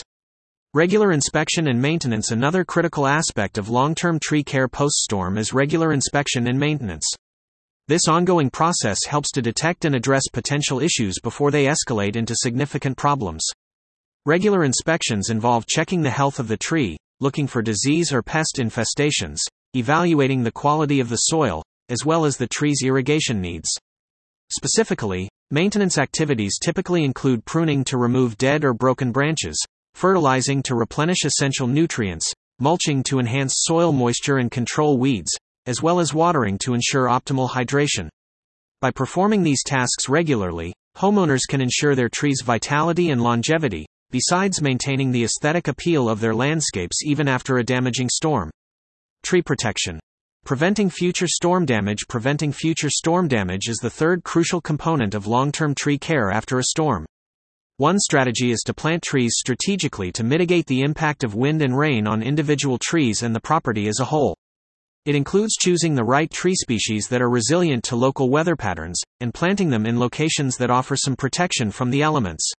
Regular 0.75 1.11
inspection 1.11 1.69
and 1.69 1.81
maintenance 1.81 2.29
Another 2.29 2.63
critical 2.63 3.07
aspect 3.07 3.57
of 3.57 3.69
long 3.69 3.95
term 3.95 4.19
tree 4.19 4.43
care 4.43 4.67
post 4.67 4.97
storm 4.97 5.39
is 5.39 5.53
regular 5.53 5.91
inspection 5.91 6.47
and 6.47 6.59
maintenance. 6.59 7.05
This 7.87 8.07
ongoing 8.07 8.51
process 8.51 9.05
helps 9.07 9.31
to 9.31 9.41
detect 9.41 9.85
and 9.85 9.95
address 9.95 10.23
potential 10.31 10.81
issues 10.81 11.19
before 11.23 11.49
they 11.49 11.65
escalate 11.65 12.15
into 12.15 12.35
significant 12.35 12.95
problems. 12.95 13.43
Regular 14.27 14.63
inspections 14.63 15.29
involve 15.29 15.67
checking 15.67 16.01
the 16.01 16.09
health 16.09 16.39
of 16.39 16.47
the 16.47 16.57
tree, 16.57 16.97
looking 17.19 17.45
for 17.45 17.61
disease 17.61 18.11
or 18.11 18.23
pest 18.23 18.55
infestations, 18.57 19.37
evaluating 19.75 20.41
the 20.41 20.51
quality 20.51 20.99
of 20.99 21.09
the 21.09 21.15
soil, 21.15 21.61
as 21.89 22.03
well 22.03 22.25
as 22.25 22.35
the 22.35 22.47
tree's 22.47 22.81
irrigation 22.83 23.39
needs. 23.39 23.69
Specifically, 24.49 25.29
maintenance 25.51 25.99
activities 25.99 26.57
typically 26.59 27.03
include 27.03 27.45
pruning 27.45 27.83
to 27.83 27.99
remove 27.99 28.35
dead 28.35 28.65
or 28.65 28.73
broken 28.73 29.11
branches, 29.11 29.63
fertilizing 29.93 30.63
to 30.63 30.73
replenish 30.73 31.23
essential 31.23 31.67
nutrients, 31.67 32.33
mulching 32.59 33.03
to 33.03 33.19
enhance 33.19 33.53
soil 33.57 33.91
moisture 33.91 34.37
and 34.37 34.49
control 34.49 34.97
weeds, 34.97 35.37
as 35.67 35.83
well 35.83 35.99
as 35.99 36.15
watering 36.15 36.57
to 36.57 36.73
ensure 36.73 37.09
optimal 37.09 37.47
hydration. 37.47 38.09
By 38.81 38.89
performing 38.89 39.43
these 39.43 39.63
tasks 39.63 40.09
regularly, 40.09 40.73
homeowners 40.97 41.41
can 41.47 41.61
ensure 41.61 41.93
their 41.93 42.09
tree's 42.09 42.41
vitality 42.43 43.11
and 43.11 43.21
longevity, 43.21 43.85
besides 44.15 44.61
maintaining 44.61 45.11
the 45.11 45.25
aesthetic 45.25 45.67
appeal 45.67 46.07
of 46.07 46.21
their 46.21 46.33
landscapes 46.33 47.03
even 47.03 47.27
after 47.27 47.57
a 47.57 47.63
damaging 47.65 48.07
storm. 48.07 48.49
Tree 49.23 49.41
protection. 49.41 49.99
Preventing 50.45 50.89
future 50.89 51.27
storm 51.27 51.65
damage. 51.65 52.07
Preventing 52.07 52.53
future 52.53 52.89
storm 52.89 53.27
damage 53.27 53.67
is 53.67 53.75
the 53.75 53.89
third 53.89 54.23
crucial 54.23 54.61
component 54.61 55.15
of 55.15 55.27
long 55.27 55.51
term 55.51 55.75
tree 55.75 55.97
care 55.97 56.31
after 56.31 56.59
a 56.59 56.63
storm. 56.63 57.05
One 57.75 57.99
strategy 57.99 58.51
is 58.51 58.61
to 58.67 58.73
plant 58.73 59.03
trees 59.03 59.33
strategically 59.35 60.13
to 60.13 60.23
mitigate 60.23 60.67
the 60.67 60.83
impact 60.83 61.25
of 61.25 61.35
wind 61.35 61.61
and 61.61 61.77
rain 61.77 62.07
on 62.07 62.23
individual 62.23 62.77
trees 62.81 63.21
and 63.21 63.35
the 63.35 63.41
property 63.41 63.89
as 63.89 63.99
a 63.99 64.05
whole. 64.05 64.37
It 65.03 65.15
includes 65.15 65.57
choosing 65.59 65.93
the 65.93 66.05
right 66.05 66.31
tree 66.31 66.55
species 66.55 67.09
that 67.09 67.21
are 67.21 67.29
resilient 67.29 67.83
to 67.85 67.97
local 67.97 68.29
weather 68.29 68.55
patterns, 68.55 69.01
and 69.19 69.33
planting 69.33 69.71
them 69.71 69.85
in 69.85 69.99
locations 69.99 70.55
that 70.55 70.71
offer 70.71 70.95
some 70.95 71.17
protection 71.17 71.69
from 71.69 71.89
the 71.89 72.01
elements. 72.01 72.53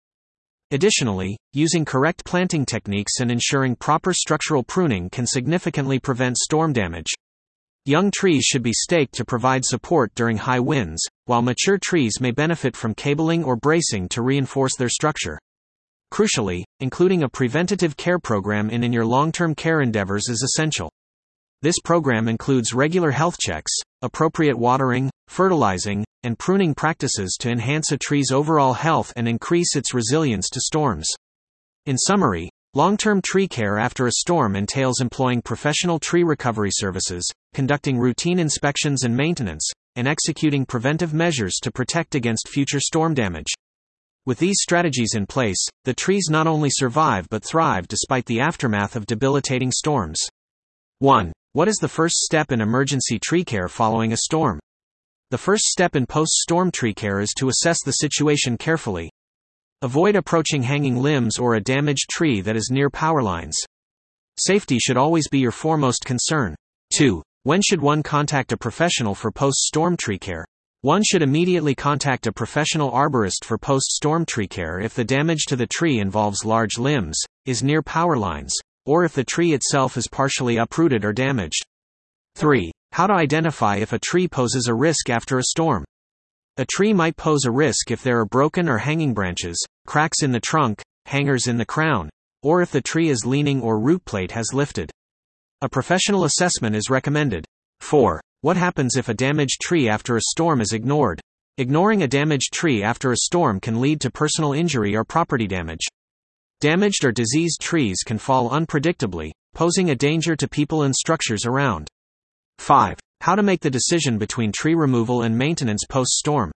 Additionally, 0.71 1.37
using 1.53 1.85
correct 1.85 2.25
planting 2.25 2.65
techniques 2.65 3.19
and 3.19 3.29
ensuring 3.29 3.75
proper 3.75 4.13
structural 4.13 4.63
pruning 4.63 5.09
can 5.09 5.27
significantly 5.27 5.99
prevent 5.99 6.37
storm 6.37 6.73
damage. 6.73 7.11
Young 7.85 8.09
trees 8.09 8.43
should 8.43 8.63
be 8.63 8.73
staked 8.73 9.13
to 9.13 9.25
provide 9.25 9.63
support 9.63 10.11
during 10.15 10.37
high 10.37 10.59
winds, 10.59 11.03
while 11.25 11.43
mature 11.43 11.77
trees 11.77 12.19
may 12.19 12.31
benefit 12.31 12.75
from 12.75 12.95
cabling 12.95 13.43
or 13.43 13.55
bracing 13.55 14.09
to 14.09 14.23
reinforce 14.23 14.75
their 14.75 14.89
structure. 14.89 15.37
Crucially, 16.11 16.63
including 16.79 17.21
a 17.21 17.29
preventative 17.29 17.95
care 17.95 18.17
program 18.17 18.71
in, 18.71 18.83
in 18.83 18.91
your 18.91 19.05
long 19.05 19.31
term 19.31 19.53
care 19.53 19.81
endeavors 19.81 20.29
is 20.29 20.41
essential. 20.41 20.91
This 21.61 21.79
program 21.83 22.27
includes 22.27 22.73
regular 22.73 23.11
health 23.11 23.37
checks, 23.39 23.71
appropriate 24.01 24.57
watering, 24.57 25.11
fertilizing, 25.27 26.05
and 26.23 26.39
pruning 26.39 26.73
practices 26.73 27.37
to 27.39 27.49
enhance 27.49 27.91
a 27.91 27.97
tree's 27.97 28.31
overall 28.31 28.73
health 28.73 29.13
and 29.15 29.27
increase 29.27 29.75
its 29.75 29.93
resilience 29.93 30.49
to 30.49 30.59
storms. 30.59 31.07
In 31.85 31.97
summary, 31.97 32.49
long 32.73 32.97
term 32.97 33.21
tree 33.21 33.47
care 33.47 33.77
after 33.77 34.07
a 34.07 34.11
storm 34.11 34.55
entails 34.55 35.01
employing 35.01 35.41
professional 35.41 35.99
tree 35.99 36.23
recovery 36.23 36.71
services, 36.71 37.23
conducting 37.53 37.99
routine 37.99 38.39
inspections 38.39 39.03
and 39.03 39.15
maintenance, 39.15 39.69
and 39.95 40.07
executing 40.07 40.65
preventive 40.65 41.13
measures 41.13 41.55
to 41.61 41.71
protect 41.71 42.15
against 42.15 42.49
future 42.49 42.79
storm 42.79 43.13
damage. 43.13 43.53
With 44.25 44.39
these 44.39 44.57
strategies 44.59 45.13
in 45.13 45.27
place, 45.27 45.63
the 45.83 45.93
trees 45.93 46.27
not 46.31 46.47
only 46.47 46.69
survive 46.71 47.29
but 47.29 47.43
thrive 47.43 47.87
despite 47.87 48.25
the 48.25 48.39
aftermath 48.39 48.95
of 48.95 49.05
debilitating 49.05 49.71
storms. 49.71 50.19
1. 50.99 51.31
What 51.53 51.67
is 51.67 51.75
the 51.75 51.87
first 51.87 52.15
step 52.15 52.51
in 52.51 52.61
emergency 52.61 53.19
tree 53.19 53.43
care 53.43 53.67
following 53.67 54.11
a 54.11 54.17
storm? 54.17 54.59
The 55.31 55.37
first 55.39 55.63
step 55.63 55.95
in 55.95 56.05
post 56.05 56.33
storm 56.33 56.69
tree 56.69 56.93
care 56.93 57.19
is 57.19 57.33
to 57.37 57.49
assess 57.49 57.79
the 57.83 57.93
situation 57.93 58.57
carefully. 58.57 59.09
Avoid 59.81 60.15
approaching 60.15 60.61
hanging 60.61 60.97
limbs 60.97 61.39
or 61.39 61.55
a 61.55 61.59
damaged 61.59 62.09
tree 62.11 62.41
that 62.41 62.55
is 62.55 62.69
near 62.71 62.91
power 62.91 63.23
lines. 63.23 63.57
Safety 64.37 64.77
should 64.77 64.97
always 64.97 65.27
be 65.27 65.39
your 65.39 65.51
foremost 65.51 66.05
concern. 66.05 66.55
2. 66.95 67.23
When 67.41 67.61
should 67.63 67.81
one 67.81 68.03
contact 68.03 68.51
a 68.51 68.57
professional 68.57 69.15
for 69.15 69.31
post 69.31 69.57
storm 69.61 69.97
tree 69.97 70.19
care? 70.19 70.45
One 70.81 71.03
should 71.03 71.23
immediately 71.23 71.73
contact 71.73 72.27
a 72.27 72.31
professional 72.31 72.91
arborist 72.91 73.45
for 73.45 73.57
post 73.57 73.87
storm 73.87 74.25
tree 74.27 74.47
care 74.47 74.79
if 74.79 74.93
the 74.93 75.03
damage 75.03 75.45
to 75.47 75.55
the 75.55 75.65
tree 75.65 75.99
involves 75.99 76.45
large 76.45 76.77
limbs, 76.77 77.19
is 77.47 77.63
near 77.63 77.81
power 77.81 78.15
lines, 78.15 78.53
or 78.85 79.03
if 79.03 79.13
the 79.13 79.23
tree 79.23 79.53
itself 79.53 79.97
is 79.97 80.07
partially 80.07 80.57
uprooted 80.57 81.03
or 81.03 81.13
damaged. 81.13 81.65
3. 82.35 82.71
How 82.95 83.07
to 83.07 83.13
identify 83.13 83.75
if 83.75 83.91
a 83.91 83.99
tree 83.99 84.25
poses 84.25 84.69
a 84.69 84.73
risk 84.73 85.09
after 85.09 85.37
a 85.37 85.43
storm. 85.43 85.83
A 86.55 86.63
tree 86.63 86.93
might 86.93 87.17
pose 87.17 87.43
a 87.43 87.51
risk 87.51 87.91
if 87.91 88.01
there 88.01 88.21
are 88.21 88.25
broken 88.25 88.69
or 88.69 88.77
hanging 88.77 89.13
branches, 89.13 89.61
cracks 89.85 90.23
in 90.23 90.31
the 90.31 90.39
trunk, 90.39 90.81
hangers 91.05 91.47
in 91.47 91.57
the 91.57 91.65
crown, 91.65 92.09
or 92.41 92.61
if 92.61 92.71
the 92.71 92.79
tree 92.79 93.09
is 93.09 93.25
leaning 93.25 93.61
or 93.61 93.81
root 93.81 94.05
plate 94.05 94.31
has 94.31 94.53
lifted. 94.53 94.91
A 95.61 95.67
professional 95.67 96.23
assessment 96.23 96.73
is 96.73 96.89
recommended. 96.89 97.43
4. 97.81 98.21
What 98.39 98.55
happens 98.55 98.95
if 98.95 99.09
a 99.09 99.13
damaged 99.13 99.59
tree 99.59 99.89
after 99.89 100.15
a 100.15 100.31
storm 100.31 100.61
is 100.61 100.71
ignored? 100.71 101.19
Ignoring 101.57 102.01
a 102.01 102.07
damaged 102.07 102.53
tree 102.53 102.81
after 102.81 103.11
a 103.11 103.17
storm 103.17 103.59
can 103.59 103.81
lead 103.81 103.99
to 103.99 104.09
personal 104.09 104.53
injury 104.53 104.95
or 104.95 105.03
property 105.03 105.47
damage. 105.47 105.85
Damaged 106.61 107.03
or 107.03 107.11
diseased 107.11 107.59
trees 107.59 108.03
can 108.05 108.19
fall 108.19 108.51
unpredictably, 108.51 109.31
posing 109.53 109.89
a 109.89 109.95
danger 109.95 110.37
to 110.37 110.47
people 110.47 110.83
and 110.83 110.95
structures 110.95 111.45
around. 111.45 111.89
5. 112.59 112.99
How 113.21 113.35
to 113.35 113.43
make 113.43 113.61
the 113.61 113.69
decision 113.69 114.17
between 114.17 114.51
tree 114.51 114.75
removal 114.75 115.23
and 115.23 115.37
maintenance 115.37 115.83
post 115.87 116.11
storm. 116.11 116.51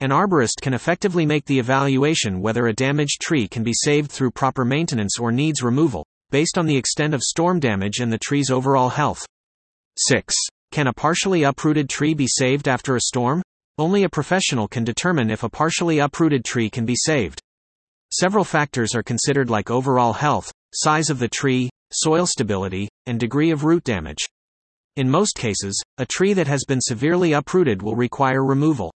An 0.00 0.10
arborist 0.10 0.60
can 0.62 0.74
effectively 0.74 1.26
make 1.26 1.44
the 1.46 1.58
evaluation 1.58 2.40
whether 2.40 2.66
a 2.66 2.72
damaged 2.72 3.20
tree 3.20 3.48
can 3.48 3.64
be 3.64 3.72
saved 3.74 4.10
through 4.10 4.30
proper 4.30 4.64
maintenance 4.64 5.18
or 5.18 5.32
needs 5.32 5.62
removal, 5.62 6.06
based 6.30 6.56
on 6.56 6.66
the 6.66 6.76
extent 6.76 7.14
of 7.14 7.22
storm 7.22 7.58
damage 7.58 7.98
and 7.98 8.12
the 8.12 8.18
tree's 8.18 8.50
overall 8.50 8.90
health. 8.90 9.26
6. 9.96 10.34
Can 10.70 10.86
a 10.86 10.92
partially 10.92 11.42
uprooted 11.42 11.88
tree 11.88 12.14
be 12.14 12.28
saved 12.28 12.68
after 12.68 12.94
a 12.94 13.00
storm? 13.00 13.42
Only 13.78 14.04
a 14.04 14.08
professional 14.08 14.68
can 14.68 14.84
determine 14.84 15.30
if 15.30 15.42
a 15.42 15.48
partially 15.48 15.98
uprooted 15.98 16.44
tree 16.44 16.70
can 16.70 16.84
be 16.84 16.96
saved. 16.96 17.40
Several 18.12 18.44
factors 18.44 18.94
are 18.94 19.02
considered 19.02 19.50
like 19.50 19.70
overall 19.70 20.12
health, 20.12 20.52
size 20.74 21.10
of 21.10 21.18
the 21.18 21.28
tree, 21.28 21.70
soil 21.92 22.26
stability, 22.26 22.88
and 23.06 23.18
degree 23.18 23.50
of 23.50 23.64
root 23.64 23.84
damage. 23.84 24.26
In 24.98 25.08
most 25.08 25.36
cases, 25.36 25.80
a 25.98 26.04
tree 26.04 26.32
that 26.32 26.48
has 26.48 26.64
been 26.64 26.80
severely 26.80 27.30
uprooted 27.30 27.82
will 27.82 27.94
require 27.94 28.44
removal. 28.44 28.92